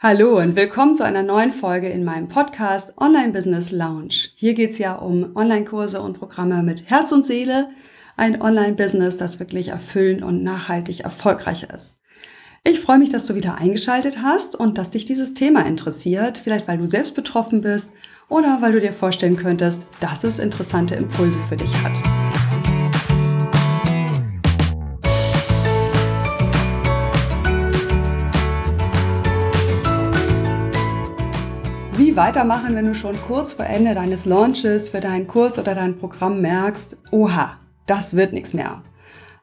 Hallo 0.00 0.38
und 0.38 0.54
willkommen 0.54 0.94
zu 0.94 1.04
einer 1.04 1.24
neuen 1.24 1.50
Folge 1.50 1.88
in 1.88 2.04
meinem 2.04 2.28
Podcast 2.28 2.92
Online 2.98 3.32
Business 3.32 3.72
Lounge. 3.72 4.28
Hier 4.36 4.54
geht's 4.54 4.78
ja 4.78 4.94
um 4.94 5.34
Online-Kurse 5.34 6.00
und 6.00 6.20
Programme 6.20 6.62
mit 6.62 6.88
Herz 6.88 7.10
und 7.10 7.26
Seele, 7.26 7.70
ein 8.16 8.40
Online-Business, 8.40 9.16
das 9.16 9.40
wirklich 9.40 9.70
erfüllend 9.70 10.22
und 10.22 10.44
nachhaltig 10.44 11.00
erfolgreich 11.00 11.64
ist. 11.74 11.98
Ich 12.62 12.78
freue 12.78 13.00
mich, 13.00 13.10
dass 13.10 13.26
du 13.26 13.34
wieder 13.34 13.56
eingeschaltet 13.56 14.22
hast 14.22 14.54
und 14.54 14.78
dass 14.78 14.90
dich 14.90 15.04
dieses 15.04 15.34
Thema 15.34 15.66
interessiert, 15.66 16.38
vielleicht 16.38 16.68
weil 16.68 16.78
du 16.78 16.86
selbst 16.86 17.16
betroffen 17.16 17.60
bist 17.60 17.90
oder 18.28 18.58
weil 18.62 18.70
du 18.70 18.80
dir 18.80 18.92
vorstellen 18.92 19.36
könntest, 19.36 19.88
dass 19.98 20.22
es 20.22 20.38
interessante 20.38 20.94
Impulse 20.94 21.40
für 21.48 21.56
dich 21.56 21.74
hat. 21.82 22.27
Wie 31.98 32.14
weitermachen, 32.14 32.76
wenn 32.76 32.84
du 32.84 32.94
schon 32.94 33.16
kurz 33.26 33.54
vor 33.54 33.66
Ende 33.66 33.92
deines 33.92 34.24
Launches 34.24 34.90
für 34.90 35.00
deinen 35.00 35.26
Kurs 35.26 35.58
oder 35.58 35.74
dein 35.74 35.98
Programm 35.98 36.40
merkst, 36.40 36.96
oha, 37.10 37.58
das 37.88 38.14
wird 38.14 38.32
nichts 38.32 38.54
mehr. 38.54 38.84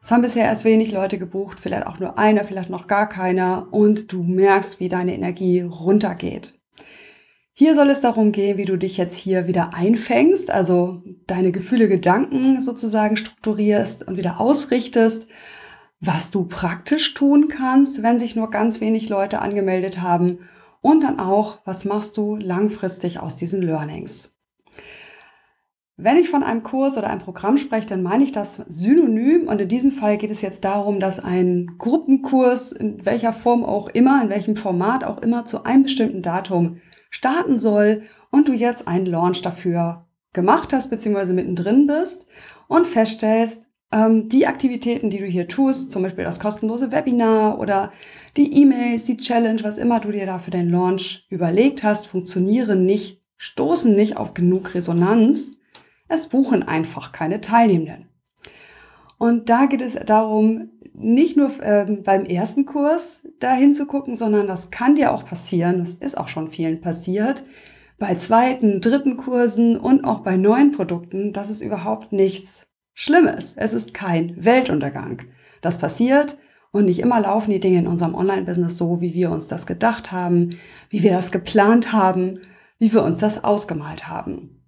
Es 0.02 0.10
haben 0.10 0.22
bisher 0.22 0.46
erst 0.46 0.64
wenig 0.64 0.90
Leute 0.90 1.18
gebucht, 1.18 1.60
vielleicht 1.60 1.86
auch 1.86 2.00
nur 2.00 2.18
einer, 2.18 2.44
vielleicht 2.44 2.70
noch 2.70 2.86
gar 2.86 3.10
keiner 3.10 3.68
und 3.72 4.10
du 4.10 4.22
merkst, 4.22 4.80
wie 4.80 4.88
deine 4.88 5.14
Energie 5.14 5.60
runtergeht. 5.60 6.54
Hier 7.52 7.74
soll 7.74 7.90
es 7.90 8.00
darum 8.00 8.32
gehen, 8.32 8.56
wie 8.56 8.64
du 8.64 8.78
dich 8.78 8.96
jetzt 8.96 9.18
hier 9.18 9.46
wieder 9.46 9.74
einfängst, 9.74 10.50
also 10.50 11.02
deine 11.26 11.52
Gefühle, 11.52 11.88
Gedanken 11.88 12.62
sozusagen 12.62 13.18
strukturierst 13.18 14.08
und 14.08 14.16
wieder 14.16 14.40
ausrichtest, 14.40 15.28
was 16.00 16.30
du 16.30 16.44
praktisch 16.44 17.12
tun 17.12 17.48
kannst, 17.48 18.02
wenn 18.02 18.18
sich 18.18 18.34
nur 18.34 18.48
ganz 18.48 18.80
wenig 18.80 19.10
Leute 19.10 19.42
angemeldet 19.42 20.00
haben 20.00 20.38
und 20.86 21.02
dann 21.02 21.18
auch, 21.18 21.58
was 21.64 21.84
machst 21.84 22.16
du 22.16 22.36
langfristig 22.36 23.18
aus 23.18 23.34
diesen 23.34 23.60
Learnings. 23.60 24.30
Wenn 25.96 26.16
ich 26.16 26.30
von 26.30 26.44
einem 26.44 26.62
Kurs 26.62 26.96
oder 26.96 27.10
einem 27.10 27.22
Programm 27.22 27.58
spreche, 27.58 27.88
dann 27.88 28.04
meine 28.04 28.22
ich 28.22 28.30
das 28.30 28.62
synonym 28.68 29.48
und 29.48 29.60
in 29.60 29.66
diesem 29.66 29.90
Fall 29.90 30.16
geht 30.16 30.30
es 30.30 30.42
jetzt 30.42 30.64
darum, 30.64 31.00
dass 31.00 31.18
ein 31.18 31.74
Gruppenkurs 31.78 32.70
in 32.70 33.04
welcher 33.04 33.32
Form 33.32 33.64
auch 33.64 33.88
immer, 33.88 34.22
in 34.22 34.28
welchem 34.28 34.54
Format 34.54 35.02
auch 35.02 35.18
immer 35.22 35.44
zu 35.44 35.64
einem 35.64 35.82
bestimmten 35.82 36.22
Datum 36.22 36.76
starten 37.10 37.58
soll 37.58 38.02
und 38.30 38.46
du 38.46 38.52
jetzt 38.52 38.86
einen 38.86 39.06
Launch 39.06 39.42
dafür 39.42 40.02
gemacht 40.34 40.72
hast 40.72 40.90
bzw. 40.90 41.32
mittendrin 41.32 41.88
bist 41.88 42.28
und 42.68 42.86
feststellst, 42.86 43.66
ähm, 43.92 44.28
die 44.28 44.46
Aktivitäten, 44.46 45.10
die 45.10 45.18
du 45.18 45.26
hier 45.26 45.48
tust, 45.48 45.90
zum 45.90 46.02
Beispiel 46.02 46.24
das 46.24 46.40
kostenlose 46.40 46.92
Webinar 46.92 47.58
oder 47.58 47.92
die 48.36 48.60
E-Mails, 48.60 49.04
die 49.04 49.16
Challenge, 49.16 49.62
was 49.62 49.78
immer 49.78 50.00
du 50.00 50.10
dir 50.10 50.26
da 50.26 50.38
für 50.38 50.50
den 50.50 50.70
Launch 50.70 51.26
überlegt 51.30 51.82
hast, 51.82 52.08
funktionieren 52.08 52.84
nicht, 52.84 53.22
stoßen 53.36 53.94
nicht 53.94 54.16
auf 54.16 54.34
genug 54.34 54.74
Resonanz. 54.74 55.52
Es 56.08 56.28
buchen 56.28 56.62
einfach 56.62 57.12
keine 57.12 57.40
Teilnehmenden. 57.40 58.08
Und 59.18 59.48
da 59.48 59.66
geht 59.66 59.82
es 59.82 59.94
darum, 59.94 60.70
nicht 60.92 61.36
nur 61.36 61.50
ähm, 61.62 62.02
beim 62.02 62.24
ersten 62.24 62.64
Kurs 62.64 63.22
dahin 63.38 63.74
zu 63.74 63.86
gucken, 63.86 64.16
sondern 64.16 64.46
das 64.46 64.70
kann 64.70 64.94
dir 64.94 65.12
auch 65.12 65.24
passieren, 65.24 65.78
das 65.78 65.94
ist 65.94 66.16
auch 66.16 66.28
schon 66.28 66.48
vielen 66.48 66.80
passiert, 66.80 67.42
bei 67.98 68.14
zweiten, 68.14 68.80
dritten 68.80 69.16
Kursen 69.16 69.78
und 69.78 70.04
auch 70.04 70.20
bei 70.20 70.36
neuen 70.36 70.72
Produkten, 70.72 71.32
dass 71.32 71.50
es 71.50 71.60
überhaupt 71.60 72.12
nichts 72.12 72.68
Schlimmes. 72.98 73.52
Es 73.58 73.74
ist 73.74 73.92
kein 73.92 74.42
Weltuntergang. 74.42 75.20
Das 75.60 75.76
passiert 75.76 76.38
und 76.72 76.86
nicht 76.86 76.98
immer 76.98 77.20
laufen 77.20 77.50
die 77.50 77.60
Dinge 77.60 77.80
in 77.80 77.86
unserem 77.86 78.14
Online-Business 78.14 78.78
so, 78.78 79.02
wie 79.02 79.12
wir 79.12 79.30
uns 79.30 79.48
das 79.48 79.66
gedacht 79.66 80.12
haben, 80.12 80.58
wie 80.88 81.02
wir 81.02 81.12
das 81.12 81.30
geplant 81.30 81.92
haben, 81.92 82.40
wie 82.78 82.94
wir 82.94 83.02
uns 83.02 83.20
das 83.20 83.44
ausgemalt 83.44 84.08
haben. 84.08 84.64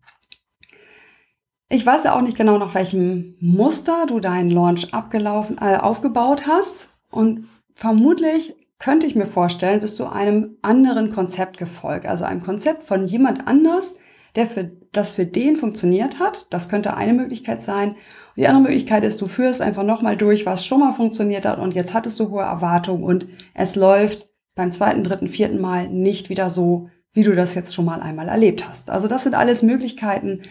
Ich 1.71 1.87
weiß 1.87 2.05
ja 2.05 2.15
auch 2.15 2.21
nicht 2.21 2.37
genau, 2.37 2.59
nach 2.59 2.75
welchem 2.75 3.35
Muster 3.41 4.05
du 4.07 4.21
deinen 4.21 4.51
Launch 4.51 4.93
abgelaufen, 4.93 5.57
äh, 5.59 5.79
aufgebaut 5.79 6.47
hast. 6.47 6.91
Und 7.11 7.49
vermutlich 7.75 8.55
könnte 8.79 9.07
ich 9.07 9.17
mir 9.17 9.27
vorstellen, 9.27 9.81
bist 9.81 9.99
du 10.01 10.05
einem 10.05 10.59
anderen 10.61 11.15
Konzept 11.15 11.57
gefolgt. 11.57 12.05
Also 12.05 12.25
einem 12.25 12.43
Konzept 12.43 12.85
von 12.85 13.07
jemand 13.07 13.49
anders, 13.49 13.97
der 14.39 14.47
für, 14.47 14.71
das 14.93 15.11
für 15.11 15.27
den 15.27 15.57
funktioniert 15.57 16.21
hat. 16.21 16.47
Das 16.51 16.69
könnte 16.69 16.97
eine 16.97 17.13
Möglichkeit 17.13 17.61
sein. 17.61 17.91
Und 17.91 17.97
die 18.37 18.47
andere 18.47 18.63
Möglichkeit 18.63 19.03
ist, 19.03 19.21
du 19.21 19.27
führst 19.27 19.61
einfach 19.61 19.83
nochmal 19.83 20.17
durch, 20.17 20.47
was 20.47 20.65
schon 20.65 20.79
mal 20.79 20.93
funktioniert 20.93 21.45
hat 21.45 21.59
und 21.59 21.75
jetzt 21.75 21.93
hattest 21.93 22.21
du 22.21 22.31
hohe 22.31 22.45
Erwartungen 22.45 23.03
und 23.03 23.27
es 23.53 23.75
läuft 23.75 24.29
beim 24.55 24.71
zweiten, 24.71 25.03
dritten, 25.03 25.27
vierten 25.27 25.61
Mal 25.61 25.89
nicht 25.89 26.31
wieder 26.31 26.51
so, 26.51 26.89
wie 27.13 27.25
du 27.25 27.35
das 27.35 27.57
jetzt 27.57 27.75
schon 27.75 27.85
mal 27.85 28.01
einmal 28.01 28.29
erlebt 28.29 28.69
hast. 28.69 28.91
Also 28.91 29.09
das 29.09 29.25
sind 29.25 29.35
alles 29.35 29.65
Möglichkeiten. 29.65 30.43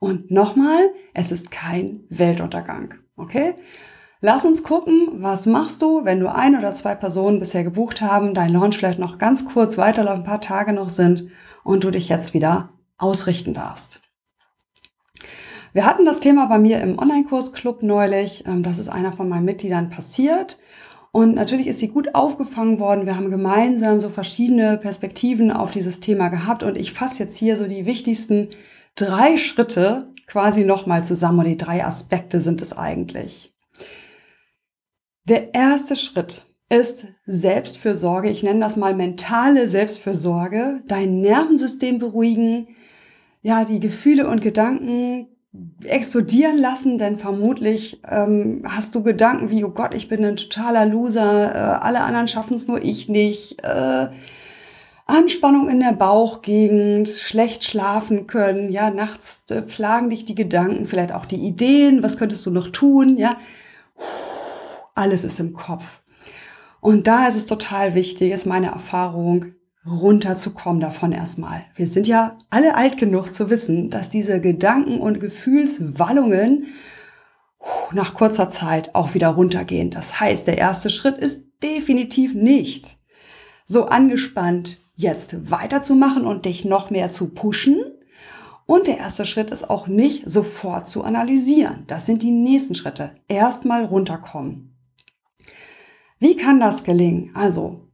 Und 0.00 0.30
nochmal, 0.30 0.80
es 1.14 1.30
ist 1.30 1.52
kein 1.52 2.00
Weltuntergang. 2.08 2.94
Okay? 3.16 3.54
Lass 4.20 4.44
uns 4.44 4.64
gucken, 4.64 5.08
was 5.22 5.46
machst 5.46 5.82
du, 5.82 6.04
wenn 6.04 6.18
du 6.18 6.34
ein 6.34 6.58
oder 6.58 6.72
zwei 6.72 6.96
Personen 6.96 7.38
bisher 7.38 7.62
gebucht 7.62 8.00
haben, 8.00 8.34
dein 8.34 8.52
Launch 8.52 8.76
vielleicht 8.76 8.98
noch 8.98 9.18
ganz 9.18 9.44
kurz 9.44 9.78
weiterläuft, 9.78 10.18
ein 10.18 10.24
paar 10.24 10.40
Tage 10.40 10.72
noch 10.72 10.88
sind 10.88 11.28
und 11.62 11.84
du 11.84 11.92
dich 11.92 12.08
jetzt 12.08 12.34
wieder 12.34 12.70
ausrichten 12.98 13.54
darfst. 13.54 14.00
Wir 15.72 15.84
hatten 15.84 16.06
das 16.06 16.20
Thema 16.20 16.46
bei 16.46 16.58
mir 16.58 16.80
im 16.80 16.98
Online-Kurs-Club 16.98 17.82
neulich. 17.82 18.44
Ähm, 18.46 18.62
das 18.62 18.78
ist 18.78 18.88
einer 18.88 19.12
von 19.12 19.28
meinen 19.28 19.44
Mitgliedern 19.44 19.90
passiert. 19.90 20.58
Und 21.12 21.34
natürlich 21.34 21.66
ist 21.66 21.78
sie 21.78 21.88
gut 21.88 22.14
aufgefangen 22.14 22.78
worden. 22.78 23.04
Wir 23.04 23.16
haben 23.16 23.30
gemeinsam 23.30 24.00
so 24.00 24.08
verschiedene 24.08 24.78
Perspektiven 24.78 25.50
auf 25.50 25.70
dieses 25.70 26.00
Thema 26.00 26.28
gehabt. 26.28 26.62
Und 26.62 26.76
ich 26.76 26.92
fasse 26.92 27.22
jetzt 27.22 27.36
hier 27.36 27.58
so 27.58 27.66
die 27.66 27.84
wichtigsten 27.84 28.48
drei 28.94 29.36
Schritte 29.36 30.14
quasi 30.26 30.64
nochmal 30.64 31.04
zusammen. 31.04 31.40
Und 31.40 31.44
die 31.46 31.56
drei 31.58 31.84
Aspekte 31.84 32.40
sind 32.40 32.62
es 32.62 32.76
eigentlich. 32.76 33.54
Der 35.24 35.54
erste 35.54 35.94
Schritt 35.94 36.46
ist 36.68 37.06
Selbstfürsorge. 37.26 38.30
Ich 38.30 38.42
nenne 38.42 38.60
das 38.60 38.76
mal 38.76 38.94
mentale 38.94 39.68
Selbstfürsorge. 39.68 40.82
Dein 40.86 41.20
Nervensystem 41.20 41.98
beruhigen, 41.98 42.68
ja, 43.46 43.64
die 43.64 43.78
Gefühle 43.78 44.26
und 44.26 44.40
Gedanken 44.40 45.28
explodieren 45.84 46.58
lassen, 46.58 46.98
denn 46.98 47.16
vermutlich 47.16 48.02
ähm, 48.10 48.64
hast 48.66 48.92
du 48.96 49.04
Gedanken 49.04 49.50
wie, 49.50 49.62
oh 49.62 49.70
Gott, 49.70 49.94
ich 49.94 50.08
bin 50.08 50.24
ein 50.24 50.34
totaler 50.34 50.84
Loser, 50.84 51.54
äh, 51.54 51.58
alle 51.80 52.00
anderen 52.00 52.26
schaffen 52.26 52.56
es 52.56 52.66
nur 52.66 52.82
ich 52.82 53.08
nicht, 53.08 53.62
äh, 53.62 54.08
Anspannung 55.06 55.68
in 55.68 55.78
der 55.78 55.92
Bauchgegend, 55.92 57.08
schlecht 57.08 57.62
schlafen 57.62 58.26
können, 58.26 58.72
ja, 58.72 58.90
nachts 58.90 59.44
äh, 59.50 59.62
plagen 59.62 60.10
dich 60.10 60.24
die 60.24 60.34
Gedanken, 60.34 60.86
vielleicht 60.86 61.12
auch 61.12 61.24
die 61.24 61.46
Ideen, 61.46 62.02
was 62.02 62.18
könntest 62.18 62.44
du 62.46 62.50
noch 62.50 62.66
tun, 62.72 63.16
ja, 63.16 63.36
alles 64.96 65.22
ist 65.22 65.38
im 65.38 65.52
Kopf. 65.52 66.00
Und 66.80 67.06
da 67.06 67.28
ist 67.28 67.36
es 67.36 67.46
total 67.46 67.94
wichtig, 67.94 68.32
ist 68.32 68.44
meine 68.44 68.72
Erfahrung, 68.72 69.54
runterzukommen 69.88 70.80
davon 70.80 71.12
erstmal. 71.12 71.64
Wir 71.74 71.86
sind 71.86 72.06
ja 72.06 72.36
alle 72.50 72.74
alt 72.76 72.98
genug 72.98 73.32
zu 73.32 73.50
wissen, 73.50 73.90
dass 73.90 74.08
diese 74.08 74.40
Gedanken 74.40 75.00
und 75.00 75.20
Gefühlswallungen 75.20 76.66
nach 77.92 78.14
kurzer 78.14 78.48
Zeit 78.48 78.94
auch 78.94 79.14
wieder 79.14 79.28
runtergehen. 79.28 79.90
Das 79.90 80.20
heißt, 80.20 80.46
der 80.46 80.58
erste 80.58 80.90
Schritt 80.90 81.18
ist 81.18 81.44
definitiv 81.62 82.34
nicht 82.34 82.98
so 83.64 83.86
angespannt 83.86 84.80
jetzt 84.94 85.50
weiterzumachen 85.50 86.24
und 86.24 86.46
dich 86.46 86.64
noch 86.64 86.90
mehr 86.90 87.12
zu 87.12 87.28
pushen. 87.28 87.82
Und 88.64 88.88
der 88.88 88.98
erste 88.98 89.24
Schritt 89.24 89.50
ist 89.50 89.68
auch 89.70 89.86
nicht 89.86 90.28
sofort 90.28 90.88
zu 90.88 91.04
analysieren. 91.04 91.84
Das 91.86 92.06
sind 92.06 92.22
die 92.22 92.30
nächsten 92.32 92.74
Schritte. 92.74 93.12
Erstmal 93.28 93.84
runterkommen. 93.84 94.74
Wie 96.18 96.36
kann 96.36 96.58
das 96.58 96.82
gelingen? 96.82 97.30
Also 97.34 97.85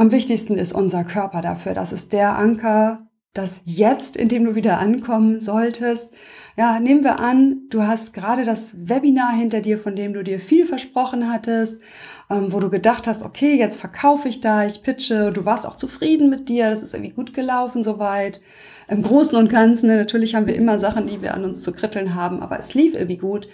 am 0.00 0.12
wichtigsten 0.12 0.56
ist 0.56 0.72
unser 0.72 1.04
Körper 1.04 1.42
dafür. 1.42 1.74
Das 1.74 1.92
ist 1.92 2.14
der 2.14 2.38
Anker, 2.38 3.06
das 3.34 3.60
Jetzt, 3.66 4.16
in 4.16 4.30
dem 4.30 4.46
du 4.46 4.54
wieder 4.54 4.78
ankommen 4.78 5.42
solltest. 5.42 6.14
Ja, 6.56 6.80
nehmen 6.80 7.04
wir 7.04 7.18
an, 7.18 7.68
du 7.68 7.82
hast 7.82 8.14
gerade 8.14 8.46
das 8.46 8.72
Webinar 8.88 9.34
hinter 9.34 9.60
dir, 9.60 9.78
von 9.78 9.96
dem 9.96 10.14
du 10.14 10.24
dir 10.24 10.40
viel 10.40 10.64
versprochen 10.64 11.30
hattest, 11.30 11.82
ähm, 12.30 12.50
wo 12.50 12.60
du 12.60 12.70
gedacht 12.70 13.06
hast, 13.06 13.22
okay, 13.22 13.58
jetzt 13.58 13.78
verkaufe 13.78 14.26
ich 14.26 14.40
da, 14.40 14.64
ich 14.64 14.82
pitche, 14.82 15.32
du 15.32 15.44
warst 15.44 15.66
auch 15.66 15.74
zufrieden 15.74 16.30
mit 16.30 16.48
dir, 16.48 16.70
das 16.70 16.82
ist 16.82 16.94
irgendwie 16.94 17.12
gut 17.12 17.34
gelaufen 17.34 17.82
soweit. 17.82 18.40
Im 18.88 19.02
Großen 19.02 19.36
und 19.36 19.50
Ganzen, 19.50 19.88
ne, 19.88 19.98
natürlich 19.98 20.34
haben 20.34 20.46
wir 20.46 20.56
immer 20.56 20.78
Sachen, 20.78 21.08
die 21.08 21.20
wir 21.20 21.34
an 21.34 21.44
uns 21.44 21.62
zu 21.62 21.72
kritteln 21.72 22.14
haben, 22.14 22.40
aber 22.40 22.58
es 22.58 22.72
lief 22.72 22.94
irgendwie 22.94 23.18
gut. 23.18 23.48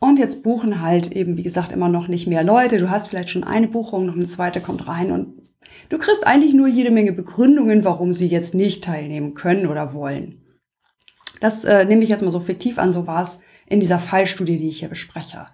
Und 0.00 0.18
jetzt 0.18 0.42
buchen 0.42 0.82
halt 0.82 1.12
eben, 1.12 1.36
wie 1.36 1.44
gesagt, 1.44 1.70
immer 1.70 1.88
noch 1.88 2.08
nicht 2.08 2.26
mehr 2.26 2.42
Leute. 2.42 2.78
Du 2.78 2.90
hast 2.90 3.08
vielleicht 3.08 3.30
schon 3.30 3.44
eine 3.44 3.68
Buchung, 3.68 4.06
noch 4.06 4.16
eine 4.16 4.26
zweite 4.26 4.60
kommt 4.60 4.88
rein 4.88 5.12
und 5.12 5.43
Du 5.88 5.98
kriegst 5.98 6.26
eigentlich 6.26 6.54
nur 6.54 6.68
jede 6.68 6.90
Menge 6.90 7.12
Begründungen, 7.12 7.84
warum 7.84 8.12
sie 8.12 8.28
jetzt 8.28 8.54
nicht 8.54 8.84
teilnehmen 8.84 9.34
können 9.34 9.66
oder 9.66 9.94
wollen. 9.94 10.42
Das 11.40 11.64
äh, 11.64 11.84
nehme 11.84 12.02
ich 12.02 12.10
jetzt 12.10 12.22
mal 12.22 12.30
so 12.30 12.40
fiktiv 12.40 12.78
an, 12.78 12.92
so 12.92 13.06
war 13.06 13.22
es 13.22 13.38
in 13.66 13.80
dieser 13.80 13.98
Fallstudie, 13.98 14.56
die 14.56 14.68
ich 14.68 14.80
hier 14.80 14.88
bespreche. 14.88 15.46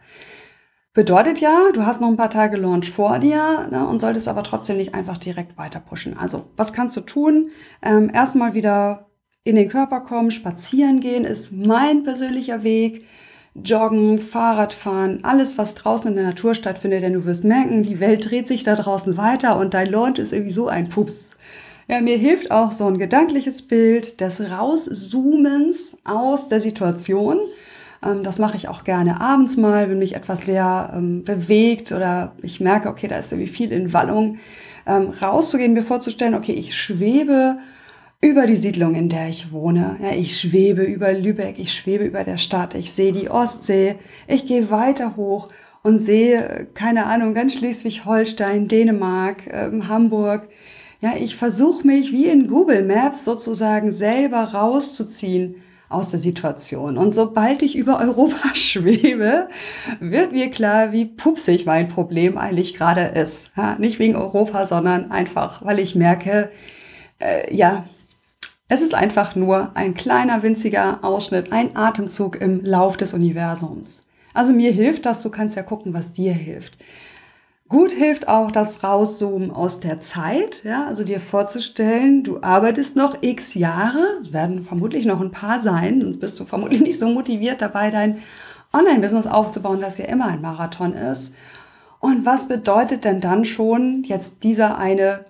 Bedeutet 0.92 1.40
ja, 1.40 1.70
du 1.72 1.86
hast 1.86 2.00
noch 2.00 2.08
ein 2.08 2.16
paar 2.16 2.30
Tage 2.30 2.56
Launch 2.56 2.90
vor 2.90 3.20
dir 3.20 3.68
ne, 3.70 3.86
und 3.86 4.00
solltest 4.00 4.26
aber 4.26 4.42
trotzdem 4.42 4.76
nicht 4.76 4.94
einfach 4.94 5.18
direkt 5.18 5.56
weiter 5.56 5.78
pushen. 5.78 6.18
Also, 6.18 6.50
was 6.56 6.72
kannst 6.72 6.96
du 6.96 7.00
tun? 7.00 7.50
Ähm, 7.80 8.10
erstmal 8.12 8.54
wieder 8.54 9.10
in 9.44 9.54
den 9.54 9.68
Körper 9.68 10.00
kommen, 10.00 10.30
spazieren 10.30 11.00
gehen 11.00 11.24
ist 11.24 11.52
mein 11.52 12.02
persönlicher 12.02 12.62
Weg. 12.62 13.06
Joggen, 13.54 14.20
Fahrradfahren, 14.20 15.24
alles, 15.24 15.58
was 15.58 15.74
draußen 15.74 16.08
in 16.08 16.16
der 16.16 16.24
Natur 16.24 16.54
stattfindet, 16.54 17.02
denn 17.02 17.14
du 17.14 17.24
wirst 17.24 17.44
merken, 17.44 17.82
die 17.82 17.98
Welt 17.98 18.30
dreht 18.30 18.46
sich 18.46 18.62
da 18.62 18.76
draußen 18.76 19.16
weiter 19.16 19.58
und 19.58 19.74
dein 19.74 19.88
Launch 19.88 20.18
ist 20.18 20.32
irgendwie 20.32 20.52
so 20.52 20.68
ein 20.68 20.88
Pups. 20.88 21.32
Ja, 21.88 22.00
mir 22.00 22.16
hilft 22.16 22.52
auch 22.52 22.70
so 22.70 22.86
ein 22.86 22.98
gedankliches 22.98 23.62
Bild 23.62 24.20
des 24.20 24.40
Rauszoomens 24.40 25.96
aus 26.04 26.48
der 26.48 26.60
Situation. 26.60 27.38
Ähm, 28.04 28.22
das 28.22 28.38
mache 28.38 28.56
ich 28.56 28.68
auch 28.68 28.84
gerne 28.84 29.20
abends 29.20 29.56
mal, 29.56 29.90
wenn 29.90 29.98
mich 29.98 30.14
etwas 30.14 30.46
sehr 30.46 30.92
ähm, 30.94 31.24
bewegt 31.24 31.90
oder 31.90 32.32
ich 32.42 32.60
merke, 32.60 32.88
okay, 32.88 33.08
da 33.08 33.16
ist 33.16 33.32
irgendwie 33.32 33.50
viel 33.50 33.72
in 33.72 33.92
Wallung. 33.92 34.38
Ähm, 34.86 35.10
rauszugehen, 35.20 35.72
mir 35.72 35.82
vorzustellen, 35.82 36.36
okay, 36.36 36.52
ich 36.52 36.76
schwebe 36.76 37.56
über 38.20 38.46
die 38.46 38.56
Siedlung, 38.56 38.94
in 38.94 39.08
der 39.08 39.28
ich 39.28 39.50
wohne. 39.50 39.96
Ja, 40.02 40.12
ich 40.12 40.38
schwebe 40.38 40.82
über 40.82 41.12
Lübeck, 41.12 41.58
ich 41.58 41.72
schwebe 41.72 42.04
über 42.04 42.22
der 42.22 42.36
Stadt, 42.36 42.74
ich 42.74 42.92
sehe 42.92 43.12
die 43.12 43.30
Ostsee, 43.30 43.96
ich 44.28 44.46
gehe 44.46 44.70
weiter 44.70 45.16
hoch 45.16 45.48
und 45.82 46.00
sehe, 46.00 46.68
keine 46.74 47.06
Ahnung, 47.06 47.32
ganz 47.32 47.54
Schleswig-Holstein, 47.54 48.68
Dänemark, 48.68 49.44
ähm, 49.50 49.88
Hamburg. 49.88 50.48
Ja, 51.00 51.14
ich 51.18 51.36
versuche 51.36 51.86
mich 51.86 52.12
wie 52.12 52.26
in 52.26 52.46
Google 52.48 52.84
Maps 52.84 53.24
sozusagen 53.24 53.90
selber 53.90 54.42
rauszuziehen 54.52 55.56
aus 55.88 56.10
der 56.10 56.20
Situation. 56.20 56.98
Und 56.98 57.12
sobald 57.12 57.62
ich 57.62 57.74
über 57.74 58.00
Europa 58.00 58.54
schwebe, 58.54 59.48
wird 59.98 60.32
mir 60.32 60.50
klar, 60.50 60.92
wie 60.92 61.06
pupsig 61.06 61.64
mein 61.64 61.88
Problem 61.88 62.36
eigentlich 62.36 62.74
gerade 62.74 63.00
ist. 63.00 63.50
Ja, 63.56 63.76
nicht 63.78 63.98
wegen 63.98 64.14
Europa, 64.14 64.66
sondern 64.66 65.10
einfach, 65.10 65.64
weil 65.64 65.78
ich 65.78 65.94
merke, 65.94 66.50
äh, 67.18 67.54
ja, 67.54 67.86
es 68.70 68.82
ist 68.82 68.94
einfach 68.94 69.34
nur 69.34 69.72
ein 69.74 69.94
kleiner, 69.94 70.44
winziger 70.44 71.00
Ausschnitt, 71.02 71.52
ein 71.52 71.76
Atemzug 71.76 72.40
im 72.40 72.64
Lauf 72.64 72.96
des 72.96 73.12
Universums. 73.12 74.06
Also 74.32 74.52
mir 74.52 74.70
hilft 74.70 75.06
das, 75.06 75.22
du 75.22 75.28
kannst 75.28 75.56
ja 75.56 75.64
gucken, 75.64 75.92
was 75.92 76.12
dir 76.12 76.32
hilft. 76.32 76.78
Gut 77.68 77.90
hilft 77.90 78.28
auch 78.28 78.52
das 78.52 78.84
Rauszoomen 78.84 79.50
aus 79.50 79.80
der 79.80 79.98
Zeit, 79.98 80.62
ja, 80.62 80.86
also 80.86 81.02
dir 81.02 81.18
vorzustellen, 81.18 82.22
du 82.22 82.42
arbeitest 82.42 82.94
noch 82.94 83.18
x 83.22 83.54
Jahre, 83.54 84.20
werden 84.30 84.62
vermutlich 84.62 85.04
noch 85.04 85.20
ein 85.20 85.32
paar 85.32 85.58
sein, 85.58 86.00
sonst 86.00 86.20
bist 86.20 86.38
du 86.38 86.44
vermutlich 86.44 86.80
nicht 86.80 87.00
so 87.00 87.08
motiviert 87.08 87.60
dabei, 87.60 87.90
dein 87.90 88.18
Online-Business 88.72 89.26
aufzubauen, 89.26 89.80
das 89.80 89.98
ja 89.98 90.04
immer 90.04 90.26
ein 90.26 90.42
Marathon 90.42 90.92
ist. 90.92 91.34
Und 91.98 92.24
was 92.24 92.46
bedeutet 92.46 93.04
denn 93.04 93.20
dann 93.20 93.44
schon 93.44 94.04
jetzt 94.04 94.44
dieser 94.44 94.78
eine 94.78 95.24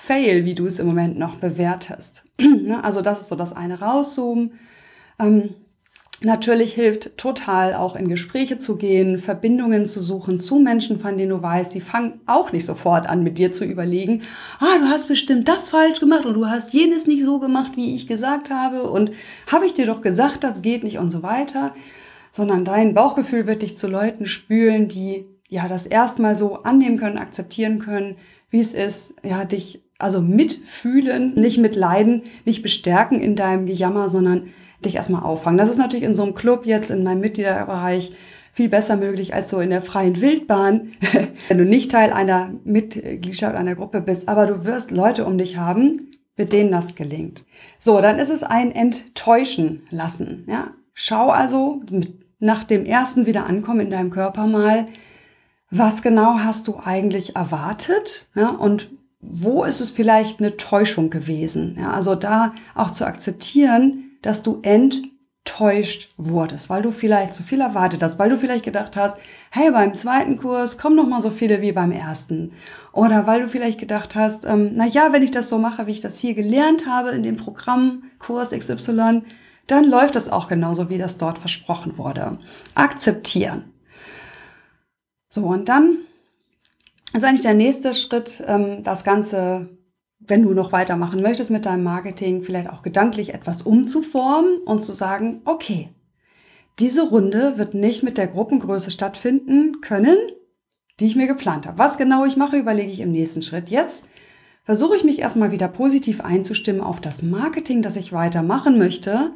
Fail, 0.00 0.44
wie 0.44 0.54
du 0.54 0.64
es 0.66 0.78
im 0.78 0.86
Moment 0.86 1.18
noch 1.18 1.36
bewertest. 1.36 2.22
Ne, 2.40 2.82
also 2.84 3.02
das 3.02 3.22
ist 3.22 3.28
so 3.28 3.34
das 3.34 3.52
eine 3.52 3.80
rauszoomen. 3.80 4.52
Ähm, 5.18 5.50
natürlich 6.22 6.72
hilft 6.74 7.16
total 7.16 7.74
auch 7.74 7.96
in 7.96 8.08
Gespräche 8.08 8.58
zu 8.58 8.76
gehen, 8.76 9.18
Verbindungen 9.18 9.86
zu 9.86 10.00
suchen 10.00 10.38
zu 10.38 10.60
Menschen, 10.60 11.00
von 11.00 11.16
denen 11.16 11.30
du 11.30 11.42
weißt, 11.42 11.74
die 11.74 11.80
fangen 11.80 12.20
auch 12.26 12.52
nicht 12.52 12.64
sofort 12.64 13.08
an, 13.08 13.22
mit 13.22 13.38
dir 13.38 13.50
zu 13.50 13.64
überlegen, 13.64 14.22
ah, 14.60 14.78
du 14.78 14.86
hast 14.86 15.08
bestimmt 15.08 15.48
das 15.48 15.70
falsch 15.70 16.00
gemacht 16.00 16.26
und 16.26 16.34
du 16.34 16.46
hast 16.46 16.72
jenes 16.72 17.06
nicht 17.06 17.24
so 17.24 17.38
gemacht, 17.38 17.72
wie 17.74 17.94
ich 17.94 18.06
gesagt 18.06 18.50
habe 18.50 18.88
und 18.90 19.10
habe 19.50 19.66
ich 19.66 19.74
dir 19.74 19.86
doch 19.86 20.00
gesagt, 20.00 20.44
das 20.44 20.62
geht 20.62 20.84
nicht 20.84 20.98
und 20.98 21.10
so 21.10 21.22
weiter, 21.22 21.74
sondern 22.30 22.64
dein 22.64 22.94
Bauchgefühl 22.94 23.46
wird 23.46 23.62
dich 23.62 23.76
zu 23.76 23.88
Leuten 23.88 24.26
spülen, 24.26 24.88
die 24.88 25.26
ja 25.48 25.66
das 25.66 25.86
erstmal 25.86 26.38
so 26.38 26.58
annehmen 26.58 26.98
können, 26.98 27.18
akzeptieren 27.18 27.78
können, 27.78 28.16
wie 28.50 28.60
es 28.60 28.72
ist, 28.72 29.14
ja, 29.22 29.44
dich 29.44 29.82
also 29.98 30.20
mitfühlen, 30.20 31.34
nicht 31.34 31.58
mitleiden, 31.58 32.22
nicht 32.44 32.62
bestärken 32.62 33.20
in 33.20 33.36
deinem 33.36 33.66
Gejammer, 33.66 34.08
sondern 34.08 34.48
dich 34.84 34.94
erstmal 34.94 35.24
auffangen. 35.24 35.58
Das 35.58 35.70
ist 35.70 35.78
natürlich 35.78 36.04
in 36.04 36.14
so 36.14 36.22
einem 36.22 36.34
Club 36.34 36.64
jetzt 36.64 36.90
in 36.90 37.02
meinem 37.02 37.20
Mitgliederbereich 37.20 38.12
viel 38.52 38.68
besser 38.68 38.96
möglich 38.96 39.34
als 39.34 39.50
so 39.50 39.60
in 39.60 39.70
der 39.70 39.82
freien 39.82 40.20
Wildbahn, 40.20 40.92
wenn 41.48 41.58
du 41.58 41.64
nicht 41.64 41.90
Teil 41.90 42.12
einer 42.12 42.52
Mitgliedschaft 42.64 43.56
einer 43.56 43.74
Gruppe 43.74 44.00
bist, 44.00 44.28
aber 44.28 44.46
du 44.46 44.64
wirst 44.64 44.90
Leute 44.90 45.24
um 45.24 45.36
dich 45.36 45.56
haben, 45.56 46.10
mit 46.36 46.52
denen 46.52 46.70
das 46.70 46.94
gelingt. 46.94 47.44
So, 47.78 48.00
dann 48.00 48.18
ist 48.18 48.30
es 48.30 48.44
ein 48.44 48.70
Enttäuschen 48.72 49.82
lassen. 49.90 50.44
Ja? 50.48 50.72
Schau 50.94 51.30
also 51.30 51.82
nach 52.38 52.64
dem 52.64 52.84
ersten 52.84 53.26
Wiederankommen 53.26 53.86
in 53.86 53.90
deinem 53.90 54.10
Körper 54.10 54.46
mal, 54.46 54.86
was 55.70 56.02
genau 56.02 56.38
hast 56.38 56.68
du 56.68 56.78
eigentlich 56.82 57.36
erwartet 57.36 58.26
ja? 58.34 58.50
und 58.50 58.90
wo 59.20 59.64
ist 59.64 59.80
es 59.80 59.90
vielleicht 59.90 60.40
eine 60.40 60.56
Täuschung 60.56 61.10
gewesen? 61.10 61.76
Ja, 61.78 61.90
also 61.90 62.14
da 62.14 62.54
auch 62.74 62.90
zu 62.90 63.04
akzeptieren, 63.04 64.12
dass 64.22 64.42
du 64.42 64.60
enttäuscht 64.62 66.12
wurdest, 66.16 66.70
weil 66.70 66.82
du 66.82 66.92
vielleicht 66.92 67.34
zu 67.34 67.42
viel 67.42 67.60
erwartet 67.60 68.02
hast, 68.02 68.18
weil 68.18 68.30
du 68.30 68.38
vielleicht 68.38 68.64
gedacht 68.64 68.96
hast, 68.96 69.18
hey, 69.50 69.70
beim 69.70 69.94
zweiten 69.94 70.36
Kurs 70.38 70.78
kommen 70.78 70.96
noch 70.96 71.08
mal 71.08 71.20
so 71.20 71.30
viele 71.30 71.60
wie 71.60 71.72
beim 71.72 71.90
ersten. 71.90 72.52
Oder 72.92 73.26
weil 73.26 73.42
du 73.42 73.48
vielleicht 73.48 73.80
gedacht 73.80 74.14
hast, 74.14 74.44
ähm, 74.44 74.72
na 74.74 74.86
ja, 74.86 75.12
wenn 75.12 75.22
ich 75.22 75.30
das 75.32 75.48
so 75.48 75.58
mache, 75.58 75.86
wie 75.86 75.92
ich 75.92 76.00
das 76.00 76.18
hier 76.18 76.34
gelernt 76.34 76.86
habe 76.86 77.10
in 77.10 77.22
dem 77.22 77.36
Programm 77.36 78.04
Kurs 78.18 78.50
XY, 78.50 79.22
dann 79.66 79.84
läuft 79.84 80.14
das 80.14 80.28
auch 80.28 80.48
genauso, 80.48 80.88
wie 80.90 80.98
das 80.98 81.18
dort 81.18 81.38
versprochen 81.38 81.98
wurde. 81.98 82.38
Akzeptieren. 82.74 83.72
So, 85.28 85.44
und 85.44 85.68
dann 85.68 85.98
ist 87.14 87.24
eigentlich 87.24 87.42
der 87.42 87.54
nächste 87.54 87.94
Schritt, 87.94 88.42
ähm, 88.46 88.82
das 88.82 89.04
Ganze, 89.04 89.78
wenn 90.18 90.42
du 90.42 90.52
noch 90.52 90.72
weitermachen 90.72 91.22
möchtest 91.22 91.50
mit 91.50 91.66
deinem 91.66 91.84
Marketing, 91.84 92.42
vielleicht 92.42 92.70
auch 92.70 92.82
gedanklich 92.82 93.34
etwas 93.34 93.62
umzuformen 93.62 94.58
und 94.58 94.84
zu 94.84 94.92
sagen, 94.92 95.40
okay, 95.44 95.88
diese 96.78 97.08
Runde 97.08 97.58
wird 97.58 97.74
nicht 97.74 98.02
mit 98.02 98.18
der 98.18 98.28
Gruppengröße 98.28 98.90
stattfinden 98.90 99.80
können, 99.80 100.16
die 101.00 101.06
ich 101.06 101.16
mir 101.16 101.26
geplant 101.26 101.66
habe. 101.66 101.78
Was 101.78 101.98
genau 101.98 102.24
ich 102.24 102.36
mache, 102.36 102.56
überlege 102.56 102.92
ich 102.92 103.00
im 103.00 103.12
nächsten 103.12 103.42
Schritt. 103.42 103.68
Jetzt 103.68 104.08
versuche 104.62 104.96
ich 104.96 105.04
mich 105.04 105.18
erstmal 105.18 105.50
wieder 105.50 105.68
positiv 105.68 106.20
einzustimmen 106.20 106.82
auf 106.82 107.00
das 107.00 107.22
Marketing, 107.22 107.82
das 107.82 107.96
ich 107.96 108.12
weitermachen 108.12 108.78
möchte. 108.78 109.32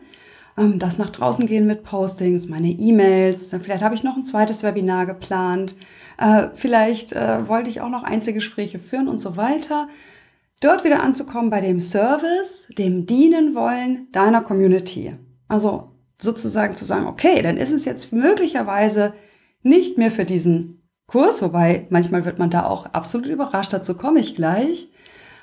Ähm, 0.56 0.78
das 0.78 0.98
nach 0.98 1.10
draußen 1.10 1.46
gehen 1.46 1.66
mit 1.66 1.84
Postings, 1.84 2.48
meine 2.48 2.70
E-Mails. 2.70 3.54
Vielleicht 3.60 3.82
habe 3.82 3.94
ich 3.94 4.02
noch 4.02 4.16
ein 4.16 4.24
zweites 4.24 4.62
Webinar 4.62 5.06
geplant. 5.06 5.76
Äh, 6.18 6.48
vielleicht 6.54 7.12
äh, 7.12 7.48
wollte 7.48 7.70
ich 7.70 7.80
auch 7.80 7.88
noch 7.88 8.02
Einzelgespräche 8.02 8.78
führen 8.78 9.08
und 9.08 9.18
so 9.18 9.36
weiter. 9.36 9.88
Dort 10.60 10.84
wieder 10.84 11.02
anzukommen 11.02 11.50
bei 11.50 11.60
dem 11.60 11.80
Service, 11.80 12.68
dem 12.78 13.06
Dienen 13.06 13.54
wollen 13.54 14.06
deiner 14.12 14.42
Community. 14.42 15.12
Also 15.48 15.90
sozusagen 16.14 16.76
zu 16.76 16.84
sagen, 16.84 17.06
okay, 17.06 17.42
dann 17.42 17.56
ist 17.56 17.72
es 17.72 17.84
jetzt 17.84 18.12
möglicherweise 18.12 19.12
nicht 19.62 19.98
mehr 19.98 20.10
für 20.10 20.24
diesen 20.24 20.88
Kurs, 21.06 21.42
wobei 21.42 21.86
manchmal 21.90 22.24
wird 22.24 22.38
man 22.38 22.50
da 22.50 22.64
auch 22.64 22.86
absolut 22.86 23.26
überrascht, 23.26 23.72
dazu 23.72 23.96
komme 23.96 24.20
ich 24.20 24.34
gleich, 24.34 24.90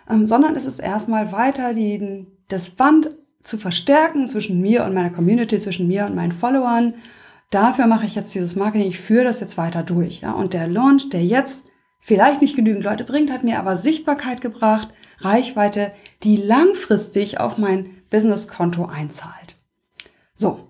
ähm, 0.10 0.25
sondern 0.25 0.56
es 0.56 0.66
ist 0.66 0.80
erstmal 0.80 1.32
weiter 1.32 1.74
die, 1.74 2.25
das 2.48 2.70
Band 2.70 3.12
zu 3.43 3.58
verstärken 3.58 4.27
zwischen 4.27 4.62
mir 4.62 4.84
und 4.84 4.93
meiner 4.93 5.10
Community, 5.10 5.58
zwischen 5.60 5.88
mir 5.88 6.05
und 6.05 6.15
meinen 6.15 6.31
Followern 6.31 6.93
dafür 7.50 7.88
mache 7.88 8.05
ich 8.05 8.15
jetzt 8.15 8.34
dieses 8.36 8.55
Marketing, 8.55 8.88
ich 8.88 9.00
führe 9.00 9.24
das 9.24 9.39
jetzt 9.39 9.58
weiter 9.58 9.84
durch. 9.84 10.22
Ja? 10.22 10.31
Und 10.31 10.53
der 10.53 10.67
Launch, 10.67 11.10
der 11.10 11.24
jetzt 11.24 11.67
vielleicht 12.00 12.41
nicht 12.41 12.55
genügend 12.55 12.84
Leute 12.84 13.03
bringt, 13.03 13.31
hat 13.31 13.43
mir 13.43 13.60
aber 13.60 13.75
Sichtbarkeit 13.75 14.41
gebracht, 14.41 14.89
Reichweite, 15.19 15.91
die 16.24 16.38
langfristig 16.38 17.39
auf 17.39 17.58
mein 17.58 18.03
Businesskonto 18.10 18.86
einzahlt. 18.86 19.58
So, 20.36 20.67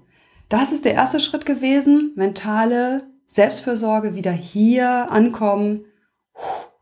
das 0.50 0.72
ist 0.72 0.86
der 0.86 0.96
erste 0.96 1.20
Schritt 1.20 1.46
gewesen, 1.46 2.14
mentale 2.16 3.04
Selbstfürsorge, 3.28 4.16
wieder 4.16 4.32
hier 4.32 5.12
ankommen, 5.12 5.86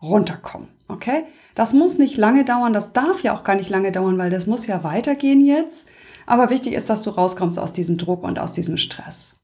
runterkommen. 0.02 0.70
Okay? 0.88 1.24
Das 1.56 1.74
muss 1.74 1.98
nicht 1.98 2.18
lange 2.18 2.46
dauern, 2.46 2.74
das 2.74 2.94
darf 2.94 3.24
ja 3.24 3.36
auch 3.36 3.44
gar 3.44 3.56
nicht 3.56 3.70
lange 3.70 3.92
dauern, 3.92 4.18
weil 4.18 4.30
das 4.30 4.48
muss 4.48 4.68
ja 4.68 4.84
weitergehen 4.84 5.46
jetzt. 5.46 5.88
Aber 6.26 6.50
wichtig 6.50 6.74
ist, 6.74 6.90
dass 6.90 7.02
du 7.04 7.10
rauskommst 7.10 7.58
aus 7.58 7.74
diesem 7.74 7.98
Druck 7.98 8.24
und 8.24 8.40
aus 8.40 8.54
diesem 8.54 8.78
Stress. 8.78 9.36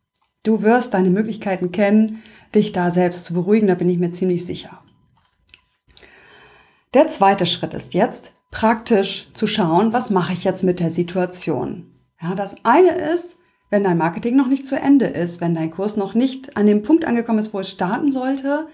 Du 0.44 0.62
wirst 0.62 0.94
deine 0.94 1.10
Möglichkeiten 1.10 1.72
kennen, 1.72 2.22
dich 2.54 2.74
da 2.74 2.92
selbst 2.92 3.26
zu 3.26 3.34
beruhigen, 3.34 3.68
da 3.68 3.76
bin 3.76 3.90
ich 3.90 3.98
mir 3.98 4.12
ziemlich 4.12 4.46
sicher. 4.46 4.82
Der 6.94 7.08
zweite 7.08 7.46
Schritt 7.46 7.74
ist 7.74 7.94
jetzt 7.94 8.34
praktisch 8.52 9.30
zu 9.34 9.48
schauen, 9.48 9.94
was 9.94 10.12
mache 10.12 10.34
ich 10.34 10.44
jetzt 10.44 10.64
mit 10.64 10.80
der 10.80 10.92
Situation. 10.92 11.92
Ja, 12.22 12.36
das 12.36 12.64
eine 12.64 12.92
ist, 12.92 13.38
wenn 13.70 13.84
dein 13.84 13.98
Marketing 13.98 14.36
noch 14.36 14.48
nicht 14.48 14.68
zu 14.68 14.76
Ende 14.76 15.08
ist, 15.08 15.42
wenn 15.42 15.56
dein 15.56 15.72
Kurs 15.72 15.98
noch 15.98 16.14
nicht 16.14 16.56
an 16.56 16.68
dem 16.68 16.84
Punkt 16.84 17.06
angekommen 17.06 17.40
ist, 17.40 17.54
wo 17.54 17.60
es 17.60 17.72
starten 17.72 18.12
sollte, 18.12 18.68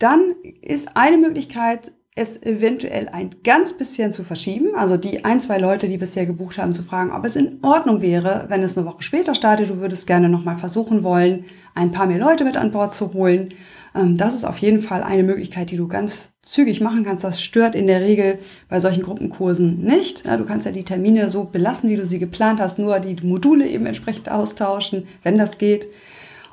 dann 0.00 0.34
ist 0.62 0.96
eine 0.96 1.16
Möglichkeit, 1.18 1.92
es 2.16 2.42
eventuell 2.42 3.08
ein 3.08 3.30
ganz 3.44 3.72
bisschen 3.72 4.12
zu 4.12 4.24
verschieben, 4.24 4.74
also 4.74 4.96
die 4.96 5.24
ein, 5.24 5.40
zwei 5.40 5.58
Leute, 5.58 5.88
die 5.88 5.96
bisher 5.96 6.26
gebucht 6.26 6.58
haben, 6.58 6.72
zu 6.72 6.82
fragen, 6.82 7.12
ob 7.12 7.24
es 7.24 7.36
in 7.36 7.58
Ordnung 7.62 8.02
wäre, 8.02 8.46
wenn 8.48 8.62
es 8.62 8.76
eine 8.76 8.86
Woche 8.86 9.02
später 9.02 9.34
startet, 9.34 9.70
du 9.70 9.78
würdest 9.78 10.06
gerne 10.06 10.28
nochmal 10.28 10.56
versuchen 10.56 11.04
wollen, 11.04 11.44
ein 11.74 11.92
paar 11.92 12.06
mehr 12.06 12.18
Leute 12.18 12.44
mit 12.44 12.56
an 12.56 12.72
Bord 12.72 12.92
zu 12.94 13.14
holen. 13.14 13.54
Ähm, 13.94 14.16
das 14.16 14.34
ist 14.34 14.44
auf 14.44 14.58
jeden 14.58 14.80
Fall 14.80 15.02
eine 15.02 15.22
Möglichkeit, 15.22 15.70
die 15.70 15.76
du 15.76 15.86
ganz 15.86 16.32
zügig 16.42 16.80
machen 16.80 17.04
kannst. 17.04 17.22
Das 17.22 17.40
stört 17.40 17.74
in 17.74 17.86
der 17.86 18.00
Regel 18.00 18.38
bei 18.68 18.80
solchen 18.80 19.02
Gruppenkursen 19.02 19.78
nicht. 19.82 20.26
Du 20.26 20.44
kannst 20.44 20.66
ja 20.66 20.72
die 20.72 20.84
Termine 20.84 21.30
so 21.30 21.44
belassen, 21.44 21.90
wie 21.90 21.96
du 21.96 22.04
sie 22.04 22.18
geplant 22.18 22.60
hast, 22.60 22.78
nur 22.78 22.98
die 22.98 23.16
Module 23.24 23.68
eben 23.68 23.86
entsprechend 23.86 24.30
austauschen, 24.30 25.06
wenn 25.22 25.38
das 25.38 25.58
geht. 25.58 25.86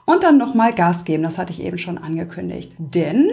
Und 0.09 0.23
dann 0.23 0.37
nochmal 0.37 0.73
Gas 0.73 1.03
geben, 1.03 1.23
das 1.23 1.37
hatte 1.37 1.51
ich 1.51 1.61
eben 1.61 1.77
schon 1.77 1.97
angekündigt. 1.97 2.75
Denn 2.77 3.29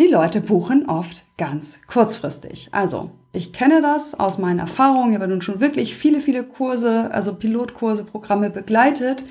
die 0.00 0.08
Leute 0.08 0.40
buchen 0.40 0.88
oft 0.88 1.24
ganz 1.38 1.78
kurzfristig. 1.86 2.70
Also, 2.72 3.12
ich 3.32 3.52
kenne 3.52 3.80
das 3.80 4.18
aus 4.18 4.38
meinen 4.38 4.58
Erfahrungen. 4.58 5.12
Ich 5.12 5.14
habe 5.14 5.28
nun 5.28 5.42
schon 5.42 5.60
wirklich 5.60 5.94
viele, 5.94 6.18
viele 6.18 6.42
Kurse, 6.42 7.08
also 7.12 7.34
Pilotkurse, 7.34 8.02
Programme 8.02 8.50
begleitet. 8.50 9.24